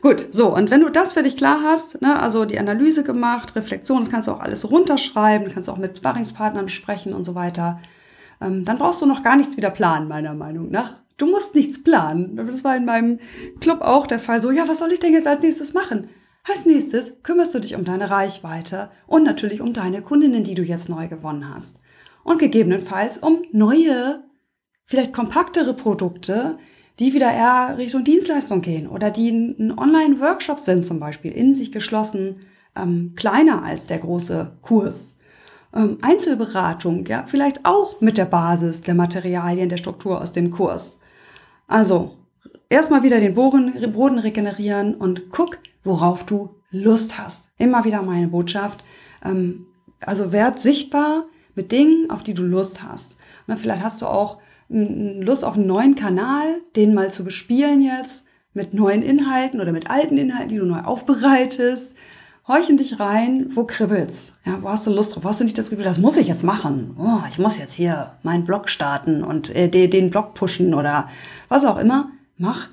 Gut, 0.00 0.28
so, 0.30 0.54
und 0.54 0.70
wenn 0.70 0.80
du 0.80 0.90
das 0.90 1.14
für 1.14 1.22
dich 1.22 1.36
klar 1.36 1.60
hast, 1.64 2.00
ne, 2.00 2.20
also 2.20 2.44
die 2.44 2.58
Analyse 2.58 3.02
gemacht, 3.02 3.56
Reflexion, 3.56 3.98
das 3.98 4.10
kannst 4.10 4.28
du 4.28 4.32
auch 4.32 4.40
alles 4.40 4.70
runterschreiben, 4.70 5.52
kannst 5.52 5.68
auch 5.68 5.76
mit 5.76 5.98
Sparringspartnern 5.98 6.66
besprechen 6.66 7.12
und 7.12 7.24
so 7.24 7.34
weiter, 7.34 7.80
ähm, 8.40 8.64
dann 8.64 8.78
brauchst 8.78 9.02
du 9.02 9.06
noch 9.06 9.24
gar 9.24 9.34
nichts 9.34 9.56
wieder 9.56 9.70
planen, 9.70 10.06
meiner 10.06 10.34
Meinung 10.34 10.70
nach. 10.70 11.00
Du 11.16 11.26
musst 11.26 11.56
nichts 11.56 11.82
planen. 11.82 12.36
Das 12.36 12.62
war 12.62 12.76
in 12.76 12.84
meinem 12.84 13.18
Club 13.60 13.80
auch 13.80 14.06
der 14.06 14.20
Fall 14.20 14.40
so, 14.40 14.52
ja, 14.52 14.68
was 14.68 14.78
soll 14.78 14.92
ich 14.92 15.00
denn 15.00 15.12
jetzt 15.12 15.26
als 15.26 15.42
nächstes 15.42 15.74
machen? 15.74 16.08
Als 16.50 16.64
nächstes 16.64 17.22
kümmerst 17.22 17.54
du 17.54 17.58
dich 17.58 17.74
um 17.74 17.84
deine 17.84 18.10
Reichweite 18.10 18.90
und 19.06 19.24
natürlich 19.24 19.60
um 19.60 19.74
deine 19.74 20.00
Kundinnen, 20.00 20.44
die 20.44 20.54
du 20.54 20.62
jetzt 20.62 20.88
neu 20.88 21.06
gewonnen 21.06 21.52
hast. 21.54 21.76
Und 22.24 22.38
gegebenenfalls 22.38 23.18
um 23.18 23.42
neue, 23.52 24.24
vielleicht 24.86 25.12
kompaktere 25.12 25.74
Produkte, 25.74 26.56
die 26.98 27.12
wieder 27.12 27.30
eher 27.30 27.76
Richtung 27.76 28.02
Dienstleistung 28.02 28.60
gehen 28.60 28.88
oder 28.88 29.10
die 29.10 29.30
ein 29.30 29.78
Online-Workshop 29.78 30.58
sind 30.58 30.86
zum 30.86 30.98
Beispiel, 30.98 31.32
in 31.32 31.54
sich 31.54 31.70
geschlossen, 31.70 32.40
ähm, 32.74 33.12
kleiner 33.14 33.62
als 33.62 33.86
der 33.86 33.98
große 33.98 34.58
Kurs. 34.62 35.14
Ähm, 35.74 35.98
Einzelberatung, 36.00 37.04
ja, 37.06 37.24
vielleicht 37.26 37.64
auch 37.64 38.00
mit 38.00 38.16
der 38.16 38.24
Basis 38.24 38.80
der 38.80 38.94
Materialien, 38.94 39.68
der 39.68 39.76
Struktur 39.76 40.20
aus 40.20 40.32
dem 40.32 40.50
Kurs. 40.50 40.98
Also, 41.66 42.16
erstmal 42.68 43.02
wieder 43.02 43.20
den 43.20 43.34
Boden, 43.34 43.72
Boden 43.92 44.18
regenerieren 44.18 44.94
und 44.94 45.30
guck, 45.30 45.58
worauf 45.84 46.24
du 46.24 46.54
Lust 46.70 47.18
hast. 47.18 47.48
Immer 47.56 47.84
wieder 47.84 48.02
meine 48.02 48.28
Botschaft. 48.28 48.84
Ähm, 49.24 49.66
also 50.00 50.32
werd 50.32 50.60
sichtbar 50.60 51.24
mit 51.54 51.72
Dingen, 51.72 52.10
auf 52.10 52.22
die 52.22 52.34
du 52.34 52.42
Lust 52.42 52.82
hast. 52.82 53.16
Und 53.46 53.58
vielleicht 53.58 53.82
hast 53.82 54.02
du 54.02 54.06
auch 54.06 54.38
Lust 54.68 55.44
auf 55.44 55.56
einen 55.56 55.66
neuen 55.66 55.94
Kanal, 55.94 56.60
den 56.76 56.92
mal 56.92 57.10
zu 57.10 57.24
bespielen 57.24 57.80
jetzt 57.80 58.26
mit 58.52 58.74
neuen 58.74 59.02
Inhalten 59.02 59.60
oder 59.60 59.72
mit 59.72 59.90
alten 59.90 60.18
Inhalten, 60.18 60.48
die 60.48 60.58
du 60.58 60.66
neu 60.66 60.80
aufbereitest. 60.80 61.94
Horch 62.46 62.70
in 62.70 62.76
dich 62.76 62.98
rein, 62.98 63.48
wo 63.50 63.64
kribbelt's? 63.64 64.32
Ja, 64.44 64.62
wo 64.62 64.68
hast 64.68 64.86
du 64.86 64.90
Lust 64.90 65.14
drauf? 65.14 65.24
Hast 65.24 65.40
du 65.40 65.44
nicht 65.44 65.58
das 65.58 65.70
Gefühl, 65.70 65.84
das 65.84 65.98
muss 65.98 66.16
ich 66.16 66.28
jetzt 66.28 66.44
machen? 66.44 66.96
Oh, 66.98 67.20
ich 67.28 67.38
muss 67.38 67.58
jetzt 67.58 67.74
hier 67.74 68.14
meinen 68.22 68.44
Blog 68.44 68.68
starten 68.68 69.22
und 69.22 69.54
äh, 69.54 69.68
den 69.68 70.10
Blog 70.10 70.34
pushen 70.34 70.74
oder 70.74 71.08
was 71.48 71.64
auch 71.64 71.78
immer. 71.78 72.10
Mach 72.38 72.68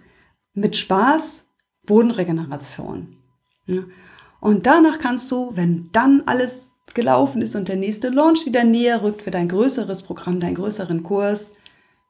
mit 0.53 0.77
Spaß 0.77 1.43
Bodenregeneration. 1.85 3.17
Ja. 3.65 3.83
Und 4.39 4.65
danach 4.65 4.99
kannst 4.99 5.31
du, 5.31 5.51
wenn 5.55 5.89
dann 5.91 6.23
alles 6.25 6.71
gelaufen 6.93 7.41
ist 7.41 7.55
und 7.55 7.67
der 7.67 7.75
nächste 7.75 8.09
Launch 8.09 8.45
wieder 8.45 8.63
näher 8.63 9.01
rückt 9.01 9.23
für 9.23 9.31
dein 9.31 9.49
größeres 9.49 10.03
Programm, 10.03 10.39
deinen 10.39 10.55
größeren 10.55 11.03
Kurs, 11.03 11.53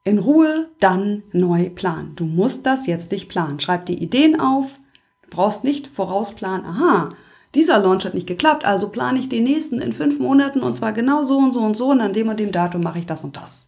in 0.04 0.20
Ruhe 0.20 0.70
dann 0.80 1.24
neu 1.32 1.70
planen. 1.70 2.16
Du 2.16 2.26
musst 2.26 2.66
das 2.66 2.86
jetzt 2.86 3.12
nicht 3.12 3.28
planen. 3.28 3.60
Schreib 3.60 3.86
die 3.88 4.02
Ideen 4.02 4.40
auf. 4.40 4.80
Du 5.24 5.30
brauchst 5.32 5.64
nicht 5.64 5.88
vorausplanen, 5.88 6.66
aha, 6.66 7.10
dieser 7.56 7.80
Launch 7.80 8.04
hat 8.06 8.14
nicht 8.14 8.28
geklappt, 8.28 8.66
also 8.66 8.90
plane 8.90 9.18
ich 9.18 9.30
den 9.30 9.46
nächsten 9.46 9.80
in 9.80 9.94
fünf 9.94 10.20
Monaten 10.20 10.62
und 10.62 10.76
zwar 10.76 10.92
genau 10.92 11.24
so 11.24 11.38
und 11.38 11.54
so 11.54 11.62
und 11.62 11.76
so 11.76 11.90
und 11.90 12.02
an 12.02 12.12
dem 12.12 12.28
und 12.28 12.40
dem 12.40 12.52
Datum 12.52 12.82
mache 12.84 13.00
ich 13.00 13.06
das 13.06 13.24
und 13.24 13.38
das. 13.38 13.66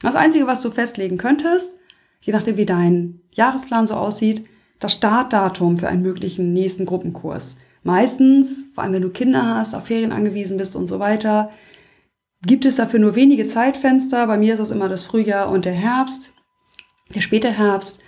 Das 0.00 0.16
Einzige, 0.16 0.46
was 0.46 0.62
du 0.62 0.70
festlegen 0.70 1.18
könntest, 1.18 1.70
je 2.26 2.32
nachdem 2.32 2.56
wie 2.56 2.66
dein 2.66 3.20
Jahresplan 3.32 3.86
so 3.86 3.94
aussieht, 3.94 4.48
das 4.80 4.92
Startdatum 4.92 5.78
für 5.78 5.88
einen 5.88 6.02
möglichen 6.02 6.52
nächsten 6.52 6.84
Gruppenkurs. 6.84 7.56
Meistens, 7.84 8.66
vor 8.74 8.82
allem 8.82 8.94
wenn 8.94 9.02
du 9.02 9.10
Kinder 9.10 9.54
hast, 9.54 9.74
auf 9.74 9.86
Ferien 9.86 10.10
angewiesen 10.10 10.58
bist 10.58 10.74
und 10.74 10.86
so 10.86 10.98
weiter, 10.98 11.50
gibt 12.44 12.64
es 12.64 12.76
dafür 12.76 12.98
nur 12.98 13.14
wenige 13.14 13.46
Zeitfenster. 13.46 14.26
Bei 14.26 14.36
mir 14.36 14.54
ist 14.54 14.58
das 14.58 14.72
immer 14.72 14.88
das 14.88 15.04
Frühjahr 15.04 15.48
und 15.50 15.64
der 15.64 15.72
Herbst, 15.72 16.32
der 17.14 17.20
späte 17.20 17.50
Herbst. 17.50 18.00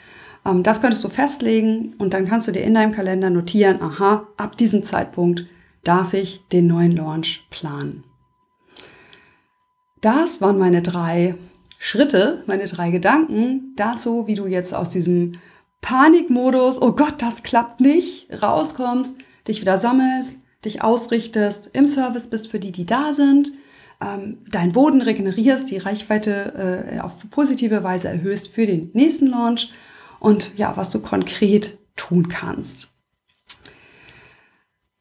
Ähm, 0.44 0.64
das 0.64 0.80
könntest 0.80 1.04
du 1.04 1.08
festlegen 1.08 1.94
und 1.98 2.12
dann 2.12 2.26
kannst 2.26 2.48
du 2.48 2.52
dir 2.52 2.64
in 2.64 2.74
deinem 2.74 2.92
Kalender 2.92 3.30
notieren, 3.30 3.80
aha, 3.80 4.26
ab 4.36 4.58
diesem 4.58 4.82
Zeitpunkt 4.82 5.46
darf 5.84 6.12
ich 6.12 6.42
den 6.52 6.66
neuen 6.66 6.96
Launch 6.96 7.46
planen. 7.50 8.02
Das 10.00 10.40
waren 10.40 10.58
meine 10.58 10.82
drei 10.82 11.36
Schritte, 11.78 12.42
meine 12.46 12.66
drei 12.66 12.90
Gedanken 12.90 13.72
dazu, 13.76 14.26
wie 14.26 14.34
du 14.34 14.46
jetzt 14.46 14.74
aus 14.74 14.90
diesem 14.90 15.38
Panikmodus, 15.80 16.82
oh 16.82 16.92
Gott, 16.92 17.22
das 17.22 17.44
klappt 17.44 17.80
nicht, 17.80 18.28
rauskommst, 18.42 19.18
dich 19.46 19.60
wieder 19.60 19.76
sammelst, 19.76 20.40
dich 20.64 20.82
ausrichtest, 20.82 21.70
im 21.72 21.86
Service 21.86 22.26
bist 22.26 22.50
für 22.50 22.58
die, 22.58 22.72
die 22.72 22.84
da 22.84 23.12
sind, 23.12 23.52
ähm, 24.00 24.38
deinen 24.50 24.72
Boden 24.72 25.02
regenerierst, 25.02 25.70
die 25.70 25.78
Reichweite 25.78 26.90
äh, 26.94 27.00
auf 27.00 27.12
positive 27.30 27.82
Weise 27.84 28.08
erhöhst 28.08 28.48
für 28.48 28.66
den 28.66 28.90
nächsten 28.92 29.28
Launch 29.28 29.70
und 30.18 30.56
ja, 30.56 30.76
was 30.76 30.90
du 30.90 31.00
konkret 31.00 31.78
tun 31.94 32.28
kannst. 32.28 32.88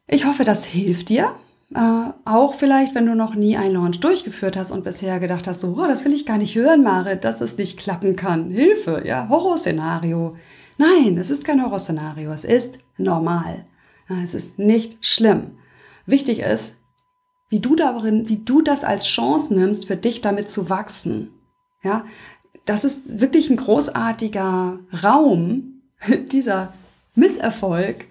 Ich 0.06 0.24
hoffe, 0.24 0.44
das 0.44 0.64
hilft 0.64 1.10
dir. 1.10 1.34
Äh, 1.74 2.12
auch 2.24 2.54
vielleicht, 2.54 2.94
wenn 2.94 3.06
du 3.06 3.14
noch 3.14 3.34
nie 3.34 3.56
einen 3.56 3.74
Launch 3.74 4.00
durchgeführt 4.00 4.56
hast 4.56 4.70
und 4.70 4.84
bisher 4.84 5.20
gedacht 5.20 5.46
hast, 5.46 5.60
so, 5.60 5.76
oh, 5.78 5.86
das 5.86 6.04
will 6.04 6.14
ich 6.14 6.24
gar 6.24 6.38
nicht 6.38 6.54
hören, 6.54 6.82
Mare, 6.82 7.16
dass 7.16 7.40
es 7.40 7.58
nicht 7.58 7.78
klappen 7.78 8.16
kann. 8.16 8.50
Hilfe, 8.50 9.02
ja, 9.04 9.28
Horrorszenario. 9.28 10.36
Nein, 10.78 11.18
es 11.18 11.30
ist 11.30 11.44
kein 11.44 11.62
Horrorszenario, 11.62 12.30
es 12.30 12.44
ist 12.44 12.78
normal. 12.96 13.66
Es 14.22 14.32
ist 14.32 14.58
nicht 14.58 15.04
schlimm. 15.04 15.58
Wichtig 16.06 16.40
ist, 16.40 16.74
wie 17.50 17.60
du 17.60 17.76
darin, 17.76 18.28
wie 18.28 18.38
du 18.38 18.62
das 18.62 18.84
als 18.84 19.06
Chance 19.06 19.52
nimmst, 19.52 19.86
für 19.86 19.96
dich 19.96 20.22
damit 20.22 20.48
zu 20.48 20.70
wachsen. 20.70 21.30
Ja, 21.82 22.06
das 22.64 22.84
ist 22.84 23.02
wirklich 23.20 23.50
ein 23.50 23.56
großartiger 23.56 24.78
Raum, 25.04 25.82
dieser 26.32 26.72
Misserfolg, 27.14 28.06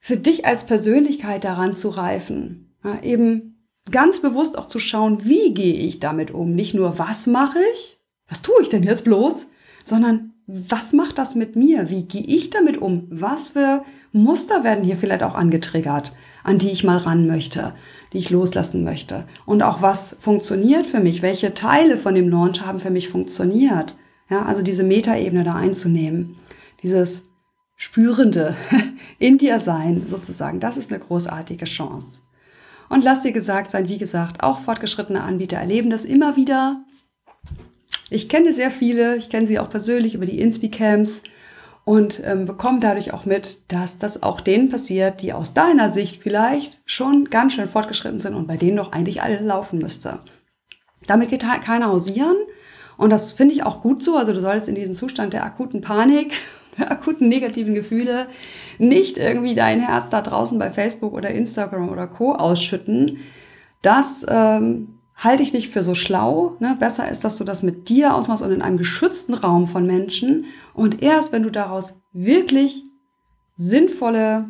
für 0.00 0.16
dich 0.16 0.46
als 0.46 0.66
Persönlichkeit 0.66 1.44
daran 1.44 1.74
zu 1.74 1.90
reifen. 1.90 2.74
Ja, 2.82 3.02
eben 3.02 3.66
ganz 3.90 4.20
bewusst 4.20 4.56
auch 4.58 4.66
zu 4.66 4.78
schauen, 4.78 5.24
wie 5.24 5.54
gehe 5.54 5.74
ich 5.74 6.00
damit 6.00 6.30
um? 6.30 6.54
Nicht 6.54 6.74
nur, 6.74 6.98
was 6.98 7.26
mache 7.26 7.58
ich? 7.74 8.00
Was 8.28 8.42
tue 8.42 8.62
ich 8.62 8.68
denn 8.68 8.82
jetzt 8.82 9.04
bloß? 9.04 9.46
Sondern 9.84 10.32
was 10.46 10.92
macht 10.92 11.18
das 11.18 11.34
mit 11.34 11.54
mir? 11.54 11.90
Wie 11.90 12.04
gehe 12.04 12.22
ich 12.22 12.50
damit 12.50 12.78
um? 12.78 13.06
Was 13.10 13.48
für 13.48 13.84
Muster 14.12 14.64
werden 14.64 14.84
hier 14.84 14.96
vielleicht 14.96 15.22
auch 15.22 15.34
angetriggert, 15.34 16.12
an 16.42 16.58
die 16.58 16.70
ich 16.70 16.82
mal 16.82 16.96
ran 16.96 17.26
möchte, 17.26 17.74
die 18.12 18.18
ich 18.18 18.30
loslassen 18.30 18.82
möchte? 18.82 19.26
Und 19.46 19.62
auch 19.62 19.80
was 19.80 20.16
funktioniert 20.18 20.86
für 20.86 21.00
mich? 21.00 21.22
Welche 21.22 21.54
Teile 21.54 21.96
von 21.96 22.14
dem 22.14 22.28
Launch 22.28 22.62
haben 22.62 22.80
für 22.80 22.90
mich 22.90 23.08
funktioniert? 23.08 23.96
Ja, 24.28 24.44
also 24.44 24.62
diese 24.62 24.84
Metaebene 24.84 25.44
da 25.44 25.54
einzunehmen, 25.54 26.36
dieses 26.82 27.29
spürende 27.80 28.54
in 29.18 29.38
dir 29.38 29.58
sein 29.58 30.04
sozusagen, 30.06 30.60
das 30.60 30.76
ist 30.76 30.92
eine 30.92 31.00
großartige 31.00 31.64
Chance. 31.64 32.20
Und 32.90 33.04
lass 33.04 33.22
dir 33.22 33.32
gesagt 33.32 33.70
sein, 33.70 33.88
wie 33.88 33.96
gesagt, 33.96 34.42
auch 34.42 34.58
fortgeschrittene 34.58 35.22
Anbieter 35.22 35.56
erleben 35.56 35.88
das 35.88 36.04
immer 36.04 36.36
wieder, 36.36 36.84
ich 38.10 38.28
kenne 38.28 38.52
sehr 38.52 38.70
viele, 38.70 39.16
ich 39.16 39.30
kenne 39.30 39.46
sie 39.46 39.58
auch 39.58 39.70
persönlich 39.70 40.14
über 40.14 40.26
die 40.26 40.40
Inspi-Camps 40.40 41.22
und 41.84 42.20
ähm, 42.24 42.44
bekomme 42.44 42.80
dadurch 42.80 43.14
auch 43.14 43.24
mit, 43.24 43.72
dass 43.72 43.96
das 43.96 44.22
auch 44.22 44.42
denen 44.42 44.68
passiert, 44.68 45.22
die 45.22 45.32
aus 45.32 45.54
deiner 45.54 45.88
Sicht 45.88 46.22
vielleicht 46.22 46.80
schon 46.84 47.30
ganz 47.30 47.54
schön 47.54 47.68
fortgeschritten 47.68 48.20
sind 48.20 48.34
und 48.34 48.46
bei 48.46 48.58
denen 48.58 48.76
doch 48.76 48.92
eigentlich 48.92 49.22
alles 49.22 49.40
laufen 49.40 49.78
müsste. 49.78 50.20
Damit 51.06 51.30
geht 51.30 51.46
keiner 51.62 51.86
hausieren 51.86 52.36
und 52.98 53.08
das 53.08 53.32
finde 53.32 53.54
ich 53.54 53.62
auch 53.62 53.80
gut 53.80 54.02
so. 54.02 54.16
Also 54.16 54.34
du 54.34 54.40
solltest 54.40 54.68
in 54.68 54.74
diesem 54.74 54.92
Zustand 54.92 55.32
der 55.32 55.44
akuten 55.44 55.80
Panik, 55.80 56.34
akuten 56.88 57.28
negativen 57.28 57.74
Gefühle 57.74 58.26
nicht 58.78 59.18
irgendwie 59.18 59.54
dein 59.54 59.80
Herz 59.80 60.10
da 60.10 60.22
draußen 60.22 60.58
bei 60.58 60.70
Facebook 60.70 61.12
oder 61.12 61.30
Instagram 61.30 61.88
oder 61.88 62.06
Co 62.06 62.34
ausschütten. 62.34 63.18
Das 63.82 64.24
ähm, 64.28 65.00
halte 65.16 65.42
ich 65.42 65.52
nicht 65.52 65.70
für 65.70 65.82
so 65.82 65.94
schlau. 65.94 66.56
Ne? 66.60 66.76
Besser 66.78 67.10
ist, 67.10 67.24
dass 67.24 67.36
du 67.36 67.44
das 67.44 67.62
mit 67.62 67.88
dir 67.88 68.14
ausmachst 68.14 68.42
und 68.42 68.52
in 68.52 68.62
einem 68.62 68.78
geschützten 68.78 69.34
Raum 69.34 69.66
von 69.66 69.86
Menschen. 69.86 70.46
Und 70.74 71.02
erst 71.02 71.32
wenn 71.32 71.42
du 71.42 71.50
daraus 71.50 71.94
wirklich 72.12 72.84
sinnvolle 73.56 74.46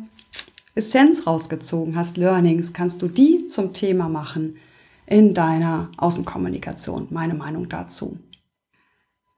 Essenz 0.73 1.27
rausgezogen 1.27 1.97
hast, 1.97 2.17
Learnings, 2.17 2.71
kannst 2.73 3.01
du 3.01 3.07
die 3.07 3.47
zum 3.47 3.73
Thema 3.73 4.07
machen 4.07 4.55
in 5.05 5.33
deiner 5.33 5.89
Außenkommunikation. 5.97 7.07
Meine 7.09 7.33
Meinung 7.33 7.67
dazu. 7.67 8.17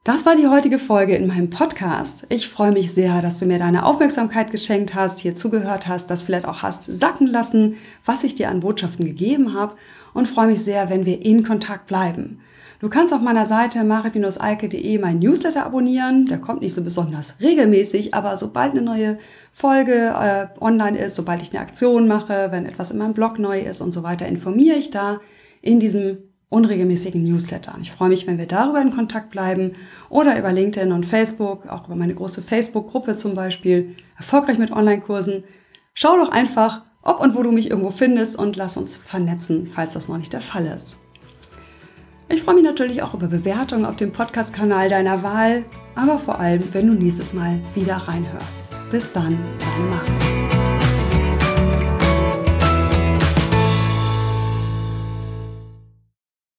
Das 0.06 0.26
war 0.26 0.36
die 0.36 0.48
heutige 0.48 0.80
Folge 0.80 1.16
in 1.16 1.28
meinem 1.28 1.50
Podcast. 1.50 2.26
Ich 2.28 2.50
freue 2.50 2.74
mich 2.74 2.94
sehr, 2.94 3.22
dass 3.22 3.40
du 3.40 3.46
mir 3.46 3.58
deine 3.58 3.86
Aufmerksamkeit 3.86 4.52
geschenkt 4.52 4.94
hast, 4.94 5.20
hier 5.20 5.34
zugehört 5.34 5.88
hast, 5.88 6.08
das 6.08 6.24
vielleicht 6.24 6.46
auch 6.46 6.62
hast 6.62 6.84
sacken 6.84 7.26
lassen, 7.26 7.78
was 8.04 8.26
ich 8.26 8.36
dir 8.36 8.50
an 8.50 8.60
Botschaften 8.60 9.06
gegeben 9.06 9.54
habe 9.54 9.76
und 10.14 10.28
freue 10.28 10.48
mich 10.48 10.62
sehr, 10.62 10.90
wenn 10.90 11.06
wir 11.06 11.26
in 11.26 11.46
Kontakt 11.46 11.88
bleiben. 11.88 12.42
Du 12.82 12.90
kannst 12.90 13.14
auf 13.14 13.22
meiner 13.22 13.46
Seite 13.46 13.86
marit-alke.de 13.86 14.98
mein 14.98 15.20
Newsletter 15.20 15.66
abonnieren. 15.66 16.26
Der 16.26 16.38
kommt 16.38 16.60
nicht 16.60 16.74
so 16.74 16.84
besonders 16.84 17.36
regelmäßig, 17.40 18.14
aber 18.14 18.36
sobald 18.36 18.72
eine 18.72 18.82
neue 18.82 19.20
Folge 19.54 20.14
äh, 20.20 20.48
online 20.60 20.98
ist, 20.98 21.16
sobald 21.16 21.42
ich 21.42 21.54
eine 21.54 21.62
Aktion 21.62 22.10
mache, 22.10 22.50
wenn 22.52 22.66
etwas 22.66 22.92
in 22.92 22.98
meinem 22.98 23.14
Blog 23.14 23.40
neu 23.40 23.62
ist 23.62 23.80
und 23.80 23.94
so 23.94 24.04
weiter, 24.04 24.28
informiere 24.28 24.76
ich 24.76 24.90
da 24.90 25.22
in 25.62 25.80
diesem 25.80 26.18
unregelmäßigen 26.54 27.24
Newsletter. 27.24 27.76
Ich 27.82 27.92
freue 27.92 28.10
mich, 28.10 28.28
wenn 28.28 28.38
wir 28.38 28.46
darüber 28.46 28.82
in 28.82 28.96
Kontakt 28.96 29.32
bleiben 29.32 29.74
oder 30.10 30.38
über 30.38 30.52
LinkedIn 30.52 30.92
und 30.92 31.06
Facebook, 31.06 31.68
auch 31.68 31.88
über 31.88 31.96
meine 31.96 32.14
große 32.14 32.42
Facebook-Gruppe 32.42 33.16
zum 33.16 33.34
Beispiel, 33.34 33.96
erfolgreich 34.18 34.58
mit 34.58 34.72
Online-Kursen. 34.72 35.44
Schau 35.94 36.18
doch 36.18 36.30
einfach, 36.30 36.84
ob 37.02 37.20
und 37.20 37.36
wo 37.36 37.44
du 37.44 37.52
mich 37.52 37.70
irgendwo 37.70 37.92
findest 37.92 38.38
und 38.38 38.56
lass 38.56 38.78
uns 38.78 38.98
vernetzen, 38.98 39.70
falls 39.74 39.94
das 39.94 40.08
noch 40.08 40.18
nicht 40.18 40.34
der 40.34 40.42
Fall 40.42 40.66
ist. 40.66 40.98
Ich 42.30 42.42
freue 42.42 42.56
mich 42.56 42.64
natürlich 42.64 43.04
auch 43.04 43.14
über 43.14 43.28
Bewertungen 43.28 43.86
auf 43.86 43.98
dem 43.98 44.12
Podcast-Kanal 44.12 44.90
deiner 44.90 45.22
Wahl, 45.24 45.66
aber 45.96 46.18
vor 46.18 46.40
allem, 46.40 46.64
wenn 46.74 46.88
du 46.88 46.94
nächstes 46.94 47.34
Mal 47.34 47.60
wieder 47.76 47.96
reinhörst. 47.96 48.64
Bis 48.90 49.12
dann, 49.12 49.38
deine 49.60 49.90
Marit. 49.90 50.33